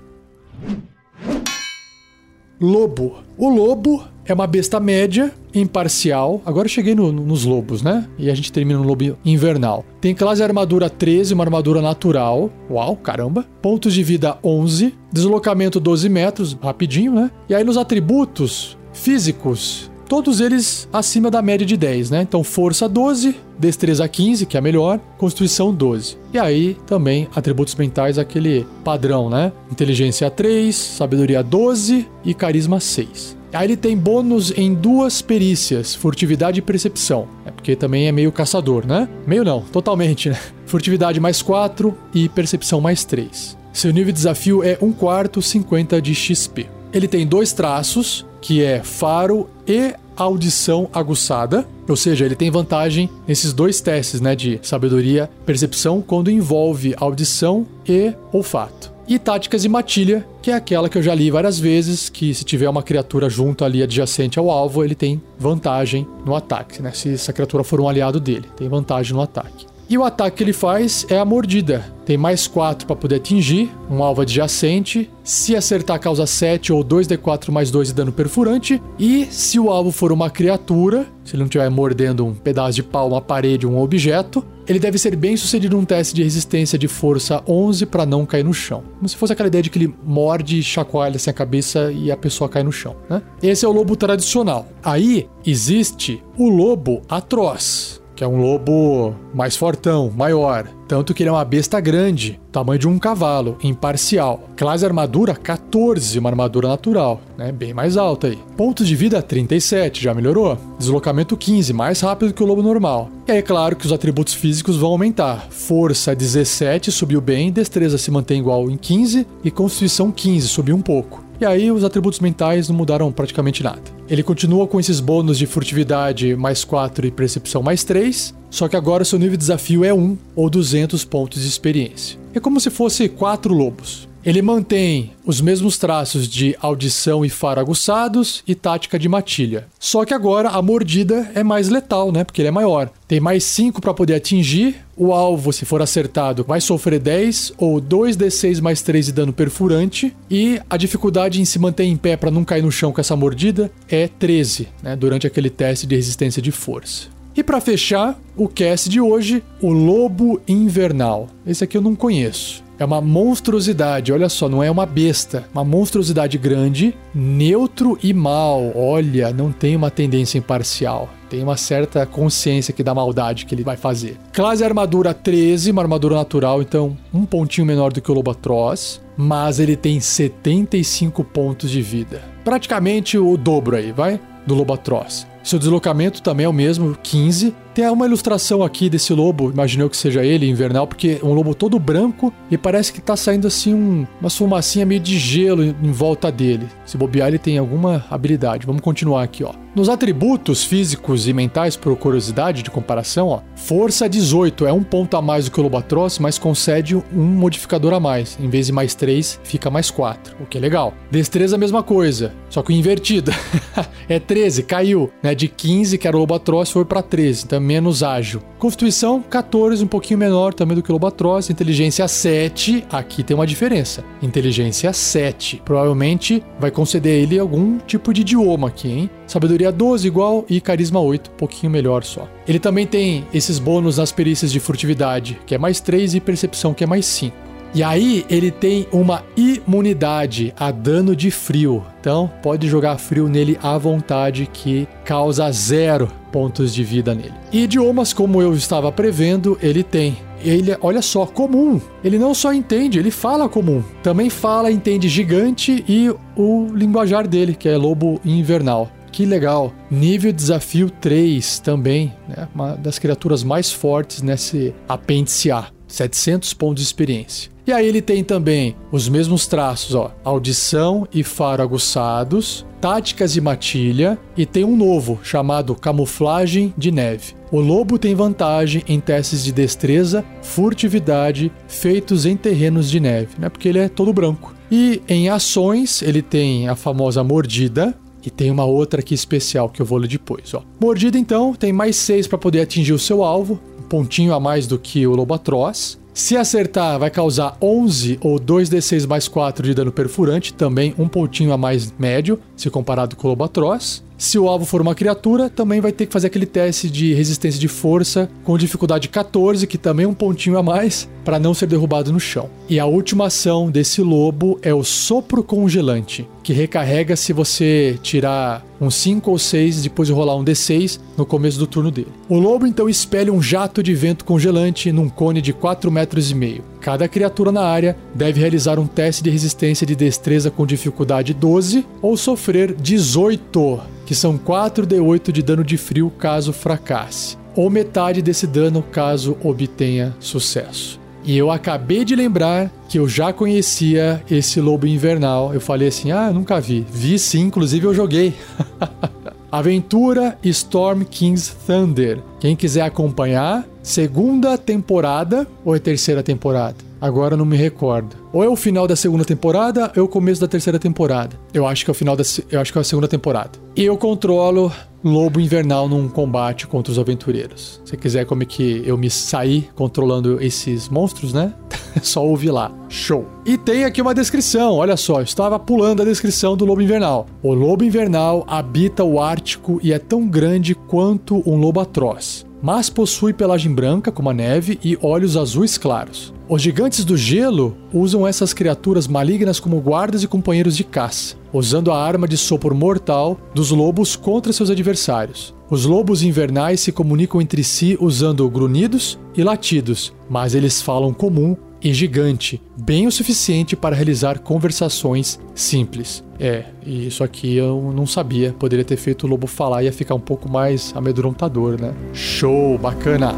Lobo. 2.60 3.18
O 3.36 3.48
lobo 3.48 4.04
é 4.28 4.34
uma 4.34 4.46
besta 4.46 4.78
média, 4.78 5.32
imparcial. 5.54 6.42
Agora 6.44 6.66
eu 6.66 6.70
cheguei 6.70 6.94
no, 6.94 7.10
no, 7.10 7.24
nos 7.24 7.44
lobos, 7.44 7.82
né? 7.82 8.06
E 8.18 8.30
a 8.30 8.34
gente 8.34 8.52
termina 8.52 8.78
no 8.78 8.84
lobo 8.84 9.16
invernal. 9.24 9.84
Tem 10.00 10.14
classe 10.14 10.42
armadura 10.42 10.90
13, 10.90 11.32
uma 11.32 11.44
armadura 11.44 11.80
natural. 11.80 12.50
Uau, 12.70 12.94
caramba. 12.96 13.46
Pontos 13.62 13.94
de 13.94 14.02
vida 14.02 14.38
11. 14.44 14.94
Deslocamento 15.10 15.80
12 15.80 16.08
metros, 16.10 16.52
rapidinho, 16.62 17.14
né? 17.14 17.30
E 17.48 17.54
aí 17.54 17.64
nos 17.64 17.78
atributos 17.78 18.76
físicos, 18.92 19.87
todos 20.08 20.40
eles 20.40 20.88
acima 20.92 21.30
da 21.30 21.42
média 21.42 21.66
de 21.66 21.76
10, 21.76 22.10
né? 22.10 22.22
Então, 22.22 22.42
força 22.42 22.88
12, 22.88 23.36
destreza 23.58 24.08
15, 24.08 24.46
que 24.46 24.56
é 24.56 24.60
a 24.60 24.62
melhor, 24.62 24.98
constituição 25.18 25.72
12. 25.72 26.16
E 26.32 26.38
aí 26.38 26.76
também 26.86 27.28
atributos 27.34 27.74
mentais, 27.74 28.18
aquele 28.18 28.66
padrão, 28.82 29.28
né? 29.28 29.52
Inteligência 29.70 30.30
3, 30.30 30.74
sabedoria 30.74 31.42
12 31.42 32.08
e 32.24 32.34
carisma 32.34 32.80
6. 32.80 33.36
Aí 33.52 33.66
ele 33.66 33.76
tem 33.76 33.96
bônus 33.96 34.52
em 34.56 34.74
duas 34.74 35.22
perícias, 35.22 35.94
furtividade 35.94 36.58
e 36.58 36.62
percepção. 36.62 37.28
É 37.46 37.50
porque 37.50 37.74
também 37.74 38.06
é 38.06 38.12
meio 38.12 38.30
caçador, 38.30 38.86
né? 38.86 39.08
Meio 39.26 39.44
não, 39.44 39.60
totalmente, 39.60 40.30
né? 40.30 40.38
Furtividade 40.66 41.18
mais 41.18 41.40
4 41.40 41.96
e 42.12 42.28
percepção 42.28 42.78
mais 42.78 43.04
3. 43.04 43.56
Seu 43.72 43.90
nível 43.90 44.12
de 44.12 44.18
desafio 44.18 44.62
é 44.62 44.76
1 44.82 44.92
quarto 44.92 45.40
50 45.40 46.00
de 46.02 46.14
XP. 46.14 46.66
Ele 46.92 47.08
tem 47.08 47.26
dois 47.26 47.52
traços, 47.52 48.26
que 48.40 48.62
é 48.62 48.82
faro 48.82 49.48
e 49.66 49.94
audição 50.16 50.88
aguçada, 50.92 51.66
ou 51.88 51.96
seja, 51.96 52.24
ele 52.24 52.34
tem 52.34 52.50
vantagem 52.50 53.08
nesses 53.26 53.52
dois 53.52 53.80
testes, 53.80 54.20
né, 54.20 54.34
de 54.34 54.58
sabedoria, 54.62 55.30
percepção, 55.46 56.02
quando 56.02 56.30
envolve 56.30 56.94
audição 56.98 57.66
e 57.88 58.12
olfato. 58.32 58.92
E 59.06 59.18
táticas 59.18 59.62
de 59.62 59.70
matilha, 59.70 60.26
que 60.42 60.50
é 60.50 60.54
aquela 60.54 60.88
que 60.88 60.98
eu 60.98 61.02
já 61.02 61.14
li 61.14 61.30
várias 61.30 61.58
vezes, 61.58 62.10
que 62.10 62.34
se 62.34 62.44
tiver 62.44 62.68
uma 62.68 62.82
criatura 62.82 63.30
junto 63.30 63.64
ali 63.64 63.82
adjacente 63.82 64.38
ao 64.38 64.50
alvo, 64.50 64.84
ele 64.84 64.94
tem 64.94 65.22
vantagem 65.38 66.06
no 66.26 66.34
ataque, 66.34 66.82
né? 66.82 66.92
Se 66.92 67.14
essa 67.14 67.32
criatura 67.32 67.64
for 67.64 67.80
um 67.80 67.88
aliado 67.88 68.20
dele, 68.20 68.44
tem 68.54 68.68
vantagem 68.68 69.14
no 69.14 69.22
ataque. 69.22 69.66
E 69.88 69.96
o 69.96 70.04
ataque 70.04 70.36
que 70.36 70.44
ele 70.44 70.52
faz 70.52 71.06
é 71.08 71.18
a 71.18 71.24
mordida. 71.24 71.82
Tem 72.04 72.18
mais 72.18 72.46
4 72.46 72.86
para 72.86 72.94
poder 72.94 73.16
atingir, 73.16 73.70
um 73.90 74.02
alvo 74.02 74.20
adjacente. 74.20 75.10
Se 75.24 75.56
acertar, 75.56 75.98
causa 75.98 76.26
7 76.26 76.72
ou 76.72 76.84
2d4 76.84 77.50
mais 77.50 77.70
2 77.70 77.88
de 77.88 77.94
dano 77.94 78.12
perfurante. 78.12 78.82
E 78.98 79.26
se 79.30 79.58
o 79.58 79.70
alvo 79.70 79.90
for 79.90 80.12
uma 80.12 80.28
criatura, 80.28 81.06
se 81.24 81.34
ele 81.34 81.40
não 81.40 81.46
estiver 81.46 81.70
mordendo 81.70 82.26
um 82.26 82.34
pedaço 82.34 82.76
de 82.76 82.82
pau, 82.82 83.08
uma 83.08 83.20
parede, 83.20 83.66
um 83.66 83.78
objeto, 83.78 84.44
ele 84.66 84.78
deve 84.78 84.98
ser 84.98 85.16
bem 85.16 85.38
sucedido 85.38 85.76
num 85.76 85.84
teste 85.86 86.14
de 86.14 86.22
resistência 86.22 86.78
de 86.78 86.88
força 86.88 87.42
11 87.48 87.86
para 87.86 88.04
não 88.04 88.26
cair 88.26 88.44
no 88.44 88.52
chão. 88.52 88.82
Como 88.96 89.08
se 89.08 89.16
fosse 89.16 89.32
aquela 89.32 89.46
ideia 89.46 89.62
de 89.62 89.70
que 89.70 89.78
ele 89.78 89.94
morde, 90.04 90.62
chacoalha 90.62 91.16
assim 91.16 91.30
a 91.30 91.32
cabeça 91.32 91.90
e 91.92 92.10
a 92.10 92.16
pessoa 92.16 92.48
cai 92.48 92.62
no 92.62 92.72
chão, 92.72 92.94
né? 93.08 93.22
Esse 93.42 93.64
é 93.64 93.68
o 93.68 93.72
lobo 93.72 93.96
tradicional. 93.96 94.66
Aí 94.82 95.26
existe 95.46 96.22
o 96.36 96.50
lobo 96.50 97.00
atroz 97.08 98.02
que 98.18 98.24
é 98.24 98.26
um 98.26 98.40
lobo 98.40 99.14
mais 99.32 99.54
fortão, 99.54 100.10
maior. 100.10 100.66
Tanto 100.88 101.14
que 101.14 101.22
ele 101.22 101.30
é 101.30 101.32
uma 101.32 101.44
besta 101.44 101.78
grande, 101.78 102.40
tamanho 102.50 102.80
de 102.80 102.88
um 102.88 102.98
cavalo, 102.98 103.56
imparcial. 103.62 104.42
Classe 104.56 104.84
armadura 104.84 105.36
14, 105.36 106.18
uma 106.18 106.28
armadura 106.28 106.66
natural, 106.66 107.20
né? 107.36 107.52
Bem 107.52 107.72
mais 107.72 107.96
alta 107.96 108.26
aí. 108.26 108.38
Pontos 108.56 108.88
de 108.88 108.96
vida 108.96 109.22
37, 109.22 110.02
já 110.02 110.12
melhorou. 110.12 110.58
Deslocamento 110.76 111.36
15, 111.36 111.72
mais 111.72 112.00
rápido 112.00 112.34
que 112.34 112.42
o 112.42 112.46
lobo 112.46 112.60
normal. 112.60 113.08
E 113.28 113.30
aí, 113.30 113.38
é 113.38 113.42
claro 113.42 113.76
que 113.76 113.86
os 113.86 113.92
atributos 113.92 114.34
físicos 114.34 114.76
vão 114.76 114.90
aumentar. 114.90 115.46
Força 115.50 116.12
17, 116.12 116.90
subiu 116.90 117.20
bem, 117.20 117.52
destreza 117.52 117.98
se 117.98 118.10
mantém 118.10 118.40
igual 118.40 118.68
em 118.68 118.76
15 118.76 119.28
e 119.44 119.50
constituição 119.52 120.10
15, 120.10 120.48
subiu 120.48 120.74
um 120.74 120.82
pouco. 120.82 121.27
E 121.40 121.44
aí 121.44 121.70
os 121.70 121.84
atributos 121.84 122.18
mentais 122.18 122.68
não 122.68 122.76
mudaram 122.76 123.12
praticamente 123.12 123.62
nada. 123.62 123.82
Ele 124.08 124.24
continua 124.24 124.66
com 124.66 124.80
esses 124.80 124.98
bônus 124.98 125.38
de 125.38 125.46
furtividade 125.46 126.34
mais 126.34 126.64
4 126.64 127.06
e 127.06 127.10
percepção 127.12 127.62
mais 127.62 127.84
3, 127.84 128.34
só 128.50 128.66
que 128.66 128.74
agora 128.74 129.04
seu 129.04 129.18
nível 129.18 129.36
de 129.36 129.38
desafio 129.38 129.84
é 129.84 129.94
1 129.94 130.18
ou 130.34 130.50
200 130.50 131.04
pontos 131.04 131.42
de 131.42 131.48
experiência. 131.48 132.18
É 132.34 132.40
como 132.40 132.58
se 132.58 132.70
fosse 132.70 133.08
quatro 133.08 133.54
lobos. 133.54 134.07
Ele 134.28 134.42
mantém 134.42 135.12
os 135.24 135.40
mesmos 135.40 135.78
traços 135.78 136.28
de 136.28 136.54
audição 136.60 137.24
e 137.24 137.30
faro 137.30 137.62
aguçados 137.62 138.44
e 138.46 138.54
tática 138.54 138.98
de 138.98 139.08
matilha. 139.08 139.66
Só 139.80 140.04
que 140.04 140.12
agora 140.12 140.50
a 140.50 140.60
mordida 140.60 141.30
é 141.34 141.42
mais 141.42 141.70
letal, 141.70 142.12
né? 142.12 142.24
Porque 142.24 142.42
ele 142.42 142.48
é 142.48 142.50
maior. 142.50 142.90
Tem 143.08 143.20
mais 143.20 143.42
5 143.44 143.80
para 143.80 143.94
poder 143.94 144.16
atingir. 144.16 144.84
O 144.94 145.14
alvo, 145.14 145.50
se 145.50 145.64
for 145.64 145.80
acertado, 145.80 146.44
vai 146.46 146.60
sofrer 146.60 147.00
10 147.00 147.54
ou 147.56 147.80
2d6 147.80 148.60
mais 148.60 148.82
3 148.82 149.06
de 149.06 149.12
dano 149.12 149.32
perfurante. 149.32 150.14
E 150.30 150.60
a 150.68 150.76
dificuldade 150.76 151.40
em 151.40 151.46
se 151.46 151.58
manter 151.58 151.84
em 151.84 151.96
pé 151.96 152.14
para 152.14 152.30
não 152.30 152.44
cair 152.44 152.62
no 152.62 152.70
chão 152.70 152.92
com 152.92 153.00
essa 153.00 153.16
mordida 153.16 153.72
é 153.88 154.08
13, 154.08 154.68
né? 154.82 154.94
Durante 154.94 155.26
aquele 155.26 155.48
teste 155.48 155.86
de 155.86 155.96
resistência 155.96 156.42
de 156.42 156.52
força. 156.52 157.06
E 157.34 157.42
para 157.42 157.62
fechar 157.62 158.20
o 158.36 158.46
cast 158.46 158.90
de 158.90 159.00
hoje, 159.00 159.42
o 159.62 159.72
Lobo 159.72 160.38
Invernal. 160.46 161.28
Esse 161.46 161.64
aqui 161.64 161.78
eu 161.78 161.82
não 161.82 161.96
conheço. 161.96 162.67
É 162.78 162.84
uma 162.84 163.00
monstruosidade, 163.00 164.12
olha 164.12 164.28
só, 164.28 164.48
não 164.48 164.62
é 164.62 164.70
uma 164.70 164.86
besta. 164.86 165.48
Uma 165.52 165.64
monstruosidade 165.64 166.38
grande, 166.38 166.94
neutro 167.12 167.98
e 168.00 168.14
mal. 168.14 168.72
Olha, 168.76 169.32
não 169.32 169.50
tem 169.50 169.74
uma 169.74 169.90
tendência 169.90 170.38
imparcial. 170.38 171.08
Tem 171.28 171.42
uma 171.42 171.56
certa 171.56 172.06
consciência 172.06 172.70
aqui 172.70 172.84
da 172.84 172.94
maldade 172.94 173.46
que 173.46 173.54
ele 173.54 173.64
vai 173.64 173.76
fazer. 173.76 174.16
Classe 174.32 174.62
armadura 174.62 175.12
13, 175.12 175.72
uma 175.72 175.82
armadura 175.82 176.14
natural, 176.14 176.62
então 176.62 176.96
um 177.12 177.26
pontinho 177.26 177.66
menor 177.66 177.92
do 177.92 178.00
que 178.00 178.10
o 178.12 178.14
Lobatroz. 178.14 179.00
Mas 179.16 179.58
ele 179.58 179.74
tem 179.74 179.98
75 179.98 181.24
pontos 181.24 181.70
de 181.70 181.82
vida. 181.82 182.22
Praticamente 182.44 183.18
o 183.18 183.36
dobro 183.36 183.74
aí, 183.74 183.90
vai? 183.90 184.20
Do 184.46 184.54
Lobatroz. 184.54 185.26
Seu 185.42 185.58
deslocamento 185.58 186.22
também 186.22 186.46
é 186.46 186.48
o 186.48 186.52
mesmo, 186.52 186.96
15. 187.02 187.54
Tem 187.78 187.88
uma 187.88 188.06
ilustração 188.06 188.64
aqui 188.64 188.90
desse 188.90 189.12
lobo, 189.12 189.52
imaginei 189.52 189.88
que 189.88 189.96
seja 189.96 190.24
ele, 190.24 190.50
invernal, 190.50 190.84
porque 190.84 191.20
é 191.22 191.24
um 191.24 191.32
lobo 191.32 191.54
todo 191.54 191.78
branco 191.78 192.34
e 192.50 192.58
parece 192.58 192.92
que 192.92 193.00
tá 193.00 193.14
saindo 193.14 193.46
assim 193.46 193.72
um, 193.72 194.04
uma 194.20 194.28
fumacinha 194.28 194.84
meio 194.84 194.98
de 194.98 195.16
gelo 195.16 195.62
em 195.62 195.92
volta 195.92 196.28
dele. 196.32 196.66
Se 196.84 196.96
bobear, 196.96 197.28
ele 197.28 197.38
tem 197.38 197.56
alguma 197.56 198.04
habilidade. 198.10 198.66
Vamos 198.66 198.82
continuar 198.82 199.22
aqui, 199.22 199.44
ó. 199.44 199.52
Nos 199.76 199.88
atributos 199.88 200.64
físicos 200.64 201.28
e 201.28 201.32
mentais, 201.32 201.76
por 201.76 201.94
curiosidade 201.96 202.64
de 202.64 202.70
comparação, 202.70 203.28
ó, 203.28 203.42
força 203.54 204.08
18 204.08 204.66
é 204.66 204.72
um 204.72 204.82
ponto 204.82 205.16
a 205.16 205.22
mais 205.22 205.44
do 205.44 205.52
que 205.52 205.60
o 205.60 205.62
lobo 205.62 205.76
atroz, 205.76 206.18
mas 206.18 206.36
concede 206.36 206.96
um 206.96 207.04
modificador 207.12 207.94
a 207.94 208.00
mais. 208.00 208.36
Em 208.40 208.48
vez 208.48 208.66
de 208.66 208.72
mais 208.72 208.96
3, 208.96 209.38
fica 209.44 209.70
mais 209.70 209.88
4, 209.88 210.34
o 210.40 210.46
que 210.46 210.58
é 210.58 210.60
legal. 210.60 210.94
Destreza, 211.12 211.54
a 211.54 211.58
mesma 211.58 211.84
coisa, 211.84 212.32
só 212.50 212.60
que 212.60 212.74
invertida. 212.74 213.32
é 214.08 214.18
13, 214.18 214.64
caiu, 214.64 215.12
né? 215.22 215.32
De 215.32 215.46
15, 215.46 215.96
que 215.96 216.08
era 216.08 216.16
o 216.16 216.20
lobo 216.20 216.34
atroz, 216.34 216.72
foi 216.72 216.84
para 216.84 217.00
13, 217.00 217.44
então 217.44 217.67
menos 217.68 218.02
ágil. 218.02 218.42
Constituição 218.58 219.22
14, 219.22 219.84
um 219.84 219.86
pouquinho 219.86 220.18
menor 220.18 220.54
também 220.54 220.74
do 220.74 220.82
que 220.82 220.90
o 220.90 220.94
Lobatroz. 220.94 221.50
Inteligência 221.50 222.08
7, 222.08 222.86
aqui 222.90 223.22
tem 223.22 223.34
uma 223.34 223.46
diferença. 223.46 224.02
Inteligência 224.22 224.90
7, 224.90 225.60
provavelmente 225.64 226.42
vai 226.58 226.70
conceder 226.70 227.12
a 227.12 227.22
ele 227.22 227.38
algum 227.38 227.78
tipo 227.78 228.14
de 228.14 228.22
idioma 228.22 228.68
aqui, 228.68 228.88
hein? 228.88 229.10
Sabedoria 229.26 229.70
12 229.70 230.08
igual 230.08 230.46
e 230.48 230.60
carisma 230.60 230.98
8, 230.98 231.30
um 231.30 231.36
pouquinho 231.36 231.70
melhor 231.70 232.02
só. 232.02 232.26
Ele 232.46 232.58
também 232.58 232.86
tem 232.86 233.26
esses 233.34 233.58
bônus 233.58 233.98
nas 233.98 234.10
perícias 234.10 234.50
de 234.50 234.58
furtividade, 234.58 235.38
que 235.44 235.54
é 235.54 235.58
mais 235.58 235.80
3 235.80 236.14
e 236.14 236.20
percepção, 236.20 236.72
que 236.72 236.82
é 236.82 236.86
mais 236.86 237.04
5. 237.04 237.47
E 237.74 237.82
aí 237.82 238.24
ele 238.28 238.50
tem 238.50 238.86
uma 238.92 239.22
imunidade 239.36 240.52
a 240.58 240.70
dano 240.70 241.14
de 241.14 241.30
frio. 241.30 241.84
Então 242.00 242.30
pode 242.42 242.66
jogar 242.68 242.98
frio 242.98 243.28
nele 243.28 243.58
à 243.62 243.76
vontade 243.76 244.48
que 244.52 244.88
causa 245.04 245.50
zero 245.52 246.08
pontos 246.32 246.74
de 246.74 246.84
vida 246.84 247.14
nele. 247.14 247.34
E 247.52 247.64
idiomas, 247.64 248.12
como 248.12 248.40
eu 248.42 248.54
estava 248.54 248.90
prevendo, 248.92 249.58
ele 249.62 249.82
tem. 249.82 250.16
Ele, 250.42 250.76
olha 250.80 251.02
só, 251.02 251.26
comum. 251.26 251.80
Ele 252.04 252.18
não 252.18 252.32
só 252.32 252.52
entende, 252.52 252.98
ele 252.98 253.10
fala 253.10 253.48
comum. 253.48 253.82
Também 254.02 254.30
fala, 254.30 254.70
entende 254.70 255.08
gigante 255.08 255.84
e 255.88 256.14
o 256.36 256.68
linguajar 256.72 257.26
dele, 257.26 257.54
que 257.54 257.68
é 257.68 257.76
lobo 257.76 258.20
invernal. 258.24 258.88
Que 259.10 259.24
legal. 259.24 259.72
Nível 259.90 260.32
desafio 260.32 260.90
3 260.90 261.58
também, 261.60 262.12
né? 262.28 262.46
Uma 262.54 262.76
das 262.76 262.98
criaturas 262.98 263.42
mais 263.42 263.72
fortes 263.72 264.22
nesse 264.22 264.74
apêndice 264.88 265.50
A. 265.50 265.66
700 265.88 266.52
pontos 266.54 266.82
de 266.82 266.86
experiência. 266.86 267.50
E 267.66 267.72
aí 267.72 267.86
ele 267.86 268.00
tem 268.00 268.24
também 268.24 268.76
os 268.90 269.08
mesmos 269.08 269.46
traços, 269.46 269.94
ó, 269.94 270.14
audição 270.24 271.06
e 271.12 271.22
faro 271.22 271.62
aguçados, 271.62 272.64
táticas 272.80 273.32
de 273.32 273.40
matilha 273.40 274.18
e 274.36 274.46
tem 274.46 274.64
um 274.64 274.76
novo 274.76 275.18
chamado 275.22 275.74
camuflagem 275.74 276.72
de 276.78 276.90
neve. 276.90 277.34
O 277.50 277.60
lobo 277.60 277.98
tem 277.98 278.14
vantagem 278.14 278.82
em 278.88 279.00
testes 279.00 279.44
de 279.44 279.52
destreza, 279.52 280.24
furtividade 280.40 281.52
feitos 281.66 282.24
em 282.24 282.36
terrenos 282.36 282.90
de 282.90 283.00
neve, 283.00 283.30
né? 283.38 283.48
Porque 283.48 283.68
ele 283.68 283.78
é 283.78 283.88
todo 283.88 284.12
branco. 284.12 284.54
E 284.70 285.02
em 285.08 285.28
ações 285.28 286.00
ele 286.02 286.22
tem 286.22 286.68
a 286.68 286.76
famosa 286.76 287.24
mordida, 287.24 287.94
e 288.24 288.30
tem 288.30 288.50
uma 288.50 288.64
outra 288.64 289.00
aqui 289.00 289.14
especial 289.14 289.68
que 289.68 289.80
eu 289.80 289.86
vou 289.86 289.96
ler 289.98 290.08
depois, 290.08 290.52
ó. 290.52 290.62
Mordida 290.80 291.18
então 291.18 291.54
tem 291.54 291.72
mais 291.72 291.96
6 291.96 292.26
para 292.26 292.36
poder 292.36 292.60
atingir 292.60 292.92
o 292.92 292.98
seu 292.98 293.22
alvo, 293.22 293.58
pontinho 293.88 294.34
a 294.34 294.40
mais 294.40 294.66
do 294.66 294.78
que 294.78 295.06
o 295.06 295.14
lobo 295.14 295.34
atroz. 295.34 295.98
Se 296.12 296.36
acertar, 296.36 296.98
vai 296.98 297.10
causar 297.10 297.56
11 297.62 298.18
ou 298.20 298.40
2d6 298.40 299.06
mais 299.06 299.28
4 299.28 299.64
de 299.64 299.72
dano 299.72 299.92
perfurante, 299.92 300.52
também 300.52 300.92
um 300.98 301.06
pontinho 301.06 301.52
a 301.52 301.56
mais 301.56 301.94
médio, 301.96 302.40
se 302.56 302.68
comparado 302.68 303.14
com 303.14 303.28
o 303.28 303.30
Lobatroz. 303.30 304.02
Se 304.18 304.36
o 304.36 304.48
alvo 304.48 304.66
for 304.66 304.80
uma 304.80 304.96
criatura, 304.96 305.48
também 305.48 305.80
vai 305.80 305.92
ter 305.92 306.04
que 306.04 306.12
fazer 306.12 306.26
aquele 306.26 306.44
teste 306.44 306.90
de 306.90 307.14
resistência 307.14 307.60
de 307.60 307.68
força 307.68 308.28
com 308.42 308.58
dificuldade 308.58 309.08
14, 309.08 309.64
que 309.64 309.78
também 309.78 310.06
é 310.06 310.08
um 310.08 310.12
pontinho 310.12 310.58
a 310.58 310.62
mais, 310.62 311.08
para 311.24 311.38
não 311.38 311.54
ser 311.54 311.66
derrubado 311.66 312.12
no 312.12 312.18
chão. 312.18 312.50
E 312.68 312.80
a 312.80 312.84
última 312.84 313.26
ação 313.26 313.70
desse 313.70 314.02
lobo 314.02 314.58
é 314.60 314.74
o 314.74 314.82
sopro 314.82 315.40
congelante, 315.44 316.26
que 316.42 316.52
recarrega 316.52 317.14
se 317.14 317.32
você 317.32 317.96
tirar 318.02 318.66
um 318.80 318.90
5 318.90 319.30
ou 319.30 319.38
6 319.38 319.82
depois 319.82 320.08
de 320.08 320.12
rolar 320.12 320.34
um 320.34 320.44
D6 320.44 320.98
no 321.16 321.24
começo 321.24 321.56
do 321.56 321.66
turno 321.68 321.90
dele. 321.90 322.12
O 322.28 322.40
lobo 322.40 322.66
então 322.66 322.88
espelha 322.88 323.32
um 323.32 323.40
jato 323.40 323.84
de 323.84 323.94
vento 323.94 324.24
congelante 324.24 324.90
num 324.90 325.08
cone 325.08 325.40
de 325.40 325.52
4 325.52 325.92
metros 325.92 326.32
e 326.32 326.34
meio. 326.34 326.64
Cada 326.88 327.06
criatura 327.06 327.52
na 327.52 327.60
área 327.60 327.94
deve 328.14 328.40
realizar 328.40 328.78
um 328.78 328.86
teste 328.86 329.22
de 329.22 329.28
resistência 329.28 329.86
de 329.86 329.94
destreza 329.94 330.50
com 330.50 330.64
dificuldade 330.64 331.34
12 331.34 331.86
ou 332.00 332.16
sofrer 332.16 332.72
18, 332.72 333.78
que 334.06 334.14
são 334.14 334.38
4d8 334.38 335.30
de 335.30 335.42
dano 335.42 335.62
de 335.62 335.76
frio 335.76 336.10
caso 336.18 336.50
fracasse, 336.50 337.36
ou 337.54 337.68
metade 337.68 338.22
desse 338.22 338.46
dano 338.46 338.82
caso 338.82 339.36
obtenha 339.44 340.16
sucesso. 340.18 340.98
E 341.26 341.36
eu 341.36 341.50
acabei 341.50 342.06
de 342.06 342.16
lembrar 342.16 342.72
que 342.88 342.98
eu 342.98 343.06
já 343.06 343.34
conhecia 343.34 344.24
esse 344.30 344.58
lobo 344.58 344.86
invernal. 344.86 345.52
Eu 345.52 345.60
falei 345.60 345.88
assim: 345.88 346.10
ah, 346.10 346.30
nunca 346.32 346.58
vi. 346.58 346.86
Vi 346.90 347.18
sim, 347.18 347.42
inclusive 347.42 347.84
eu 347.86 347.92
joguei. 347.92 348.32
Aventura 349.50 350.38
Storm 350.44 351.04
King's 351.04 351.48
Thunder. 351.66 352.20
Quem 352.38 352.54
quiser 352.54 352.82
acompanhar, 352.82 353.64
segunda 353.82 354.58
temporada 354.58 355.46
ou 355.64 355.74
é 355.74 355.78
terceira 355.78 356.22
temporada? 356.22 356.87
Agora 357.00 357.36
não 357.36 357.44
me 357.44 357.56
recordo. 357.56 358.16
Ou 358.32 358.42
é 358.44 358.48
o 358.48 358.56
final 358.56 358.86
da 358.86 358.96
segunda 358.96 359.24
temporada 359.24 359.92
ou 359.96 360.02
é 360.02 360.04
o 360.04 360.08
começo 360.08 360.40
da 360.40 360.48
terceira 360.48 360.78
temporada. 360.78 361.38
Eu 361.52 361.66
acho 361.66 361.84
que 361.84 361.90
é 361.90 361.92
o 361.92 361.94
final 361.94 362.16
da 362.16 362.22
eu 362.50 362.60
acho 362.60 362.72
que 362.72 362.78
é 362.78 362.80
a 362.80 362.84
segunda 362.84 363.08
temporada. 363.08 363.52
E 363.76 363.84
eu 363.84 363.96
controlo 363.96 364.72
lobo 365.02 365.40
invernal 365.40 365.88
num 365.88 366.08
combate 366.08 366.66
contra 366.66 366.92
os 366.92 366.98
aventureiros. 366.98 367.80
Se 367.84 367.96
quiser 367.96 368.26
como 368.26 368.42
é 368.42 368.46
que 368.46 368.82
eu 368.84 368.96
me 368.98 369.08
saí 369.08 369.68
controlando 369.74 370.42
esses 370.42 370.88
monstros, 370.88 371.32
né? 371.32 371.54
Só 372.02 372.24
ouvir 372.24 372.50
lá. 372.50 372.72
Show. 372.88 373.26
E 373.44 373.56
tem 373.56 373.84
aqui 373.84 374.02
uma 374.02 374.14
descrição, 374.14 374.74
olha 374.74 374.96
só, 374.96 375.18
eu 375.18 375.24
estava 375.24 375.58
pulando 375.58 376.02
a 376.02 376.04
descrição 376.04 376.56
do 376.56 376.64
lobo 376.64 376.82
invernal. 376.82 377.26
O 377.42 377.52
lobo 377.54 377.84
invernal 377.84 378.44
habita 378.46 379.04
o 379.04 379.20
Ártico 379.20 379.80
e 379.82 379.92
é 379.92 379.98
tão 379.98 380.28
grande 380.28 380.74
quanto 380.74 381.42
um 381.48 381.56
lobo 381.56 381.80
atroz. 381.80 382.46
Mas 382.62 382.90
possui 382.90 383.32
pelagem 383.32 383.72
branca, 383.72 384.10
como 384.10 384.30
a 384.30 384.34
neve, 384.34 384.78
e 384.82 384.98
olhos 385.00 385.36
azuis 385.36 385.78
claros. 385.78 386.32
Os 386.48 386.62
gigantes 386.62 387.04
do 387.04 387.16
gelo 387.16 387.76
usam 387.92 388.26
essas 388.26 388.54
criaturas 388.54 389.06
malignas 389.06 389.60
como 389.60 389.80
guardas 389.80 390.22
e 390.22 390.28
companheiros 390.28 390.76
de 390.76 390.82
caça, 390.82 391.36
usando 391.52 391.92
a 391.92 392.02
arma 392.02 392.26
de 392.26 392.36
sopro 392.36 392.74
mortal 392.74 393.38
dos 393.54 393.70
lobos 393.70 394.16
contra 394.16 394.52
seus 394.52 394.70
adversários. 394.70 395.54
Os 395.70 395.84
lobos 395.84 396.22
invernais 396.22 396.80
se 396.80 396.90
comunicam 396.90 397.42
entre 397.42 397.62
si 397.62 397.98
usando 398.00 398.48
grunhidos 398.48 399.18
e 399.36 399.42
latidos, 399.42 400.14
mas 400.30 400.54
eles 400.54 400.80
falam 400.80 401.12
comum 401.12 401.54
e 401.82 401.92
gigante, 401.92 402.60
bem 402.76 403.06
o 403.06 403.12
suficiente 403.12 403.76
para 403.76 403.94
realizar 403.94 404.40
conversações 404.40 405.38
simples. 405.54 406.24
É, 406.40 406.64
e 406.84 407.06
isso 407.06 407.24
aqui 407.24 407.56
eu 407.56 407.92
não 407.94 408.06
sabia. 408.06 408.52
Poderia 408.52 408.84
ter 408.84 408.96
feito 408.96 409.26
o 409.26 409.28
lobo 409.28 409.46
falar, 409.46 409.82
ia 409.82 409.92
ficar 409.92 410.14
um 410.14 410.20
pouco 410.20 410.48
mais 410.48 410.92
amedrontador, 410.96 411.80
né? 411.80 411.94
Show, 412.12 412.78
bacana! 412.78 413.34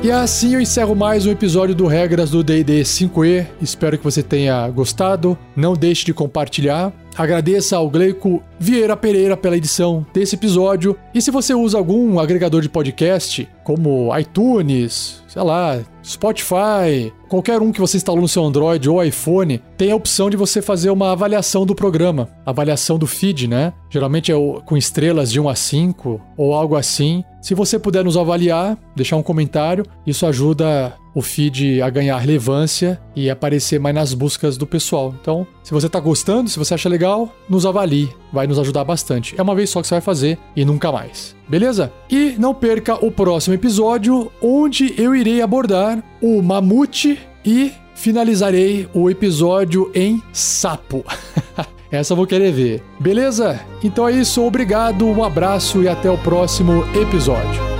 E 0.00 0.12
assim 0.12 0.54
eu 0.54 0.60
encerro 0.60 0.94
mais 0.94 1.26
um 1.26 1.30
episódio 1.32 1.74
do 1.74 1.88
Regras 1.88 2.30
do 2.30 2.44
D&D 2.44 2.82
5e. 2.82 3.46
Espero 3.60 3.98
que 3.98 4.04
você 4.04 4.22
tenha 4.22 4.68
gostado. 4.68 5.36
Não 5.56 5.74
deixe 5.74 6.04
de 6.04 6.14
compartilhar. 6.14 6.92
Agradeça 7.16 7.76
ao 7.76 7.90
Gleico 7.90 8.40
Vieira 8.60 8.96
Pereira 8.96 9.36
pela 9.36 9.56
edição 9.56 10.06
desse 10.14 10.36
episódio. 10.36 10.96
E 11.12 11.20
se 11.20 11.32
você 11.32 11.52
usa 11.52 11.76
algum 11.76 12.20
agregador 12.20 12.62
de 12.62 12.68
podcast, 12.68 13.48
como 13.68 14.18
iTunes, 14.18 15.22
sei 15.28 15.42
lá, 15.42 15.78
Spotify, 16.02 17.12
qualquer 17.28 17.60
um 17.60 17.70
que 17.70 17.82
você 17.82 17.98
instalou 17.98 18.22
no 18.22 18.26
seu 18.26 18.42
Android 18.42 18.88
ou 18.88 19.04
iPhone, 19.04 19.60
tem 19.76 19.92
a 19.92 19.94
opção 19.94 20.30
de 20.30 20.38
você 20.38 20.62
fazer 20.62 20.88
uma 20.88 21.12
avaliação 21.12 21.66
do 21.66 21.74
programa, 21.74 22.30
avaliação 22.46 22.98
do 22.98 23.06
feed, 23.06 23.46
né? 23.46 23.74
Geralmente 23.90 24.32
é 24.32 24.34
com 24.64 24.74
estrelas 24.74 25.30
de 25.30 25.38
1 25.38 25.50
a 25.50 25.54
5 25.54 26.18
ou 26.34 26.54
algo 26.54 26.76
assim. 26.76 27.22
Se 27.42 27.54
você 27.54 27.78
puder 27.78 28.02
nos 28.02 28.16
avaliar, 28.16 28.78
deixar 28.96 29.16
um 29.16 29.22
comentário, 29.22 29.84
isso 30.06 30.24
ajuda 30.24 30.94
o 31.14 31.20
feed 31.20 31.82
a 31.82 31.90
ganhar 31.90 32.16
relevância 32.16 32.98
e 33.14 33.28
aparecer 33.28 33.78
mais 33.78 33.94
nas 33.94 34.14
buscas 34.14 34.56
do 34.56 34.66
pessoal. 34.66 35.14
Então, 35.20 35.46
se 35.62 35.74
você 35.74 35.88
está 35.88 36.00
gostando, 36.00 36.48
se 36.48 36.58
você 36.58 36.72
acha 36.72 36.88
legal, 36.88 37.30
nos 37.50 37.66
avalie, 37.66 38.08
vai 38.32 38.46
nos 38.46 38.58
ajudar 38.58 38.84
bastante. 38.84 39.34
É 39.36 39.42
uma 39.42 39.54
vez 39.54 39.68
só 39.68 39.82
que 39.82 39.88
você 39.88 39.96
vai 39.96 40.00
fazer 40.00 40.38
e 40.56 40.64
nunca 40.64 40.90
mais. 40.90 41.36
Beleza? 41.48 41.92
E 42.10 42.34
não 42.38 42.54
perca 42.54 42.94
o 43.04 43.10
próximo 43.10 43.54
episódio, 43.54 44.30
onde 44.42 44.94
eu 45.00 45.14
irei 45.14 45.40
abordar 45.40 46.02
o 46.20 46.42
mamute 46.42 47.18
e 47.44 47.72
finalizarei 47.94 48.88
o 48.92 49.08
episódio 49.08 49.90
em 49.94 50.22
sapo. 50.32 51.04
Essa 51.90 52.12
eu 52.12 52.16
vou 52.16 52.26
querer 52.26 52.52
ver. 52.52 52.82
Beleza? 53.00 53.60
Então 53.82 54.06
é 54.06 54.12
isso, 54.12 54.44
obrigado, 54.44 55.06
um 55.06 55.24
abraço 55.24 55.82
e 55.82 55.88
até 55.88 56.10
o 56.10 56.18
próximo 56.18 56.84
episódio. 56.94 57.77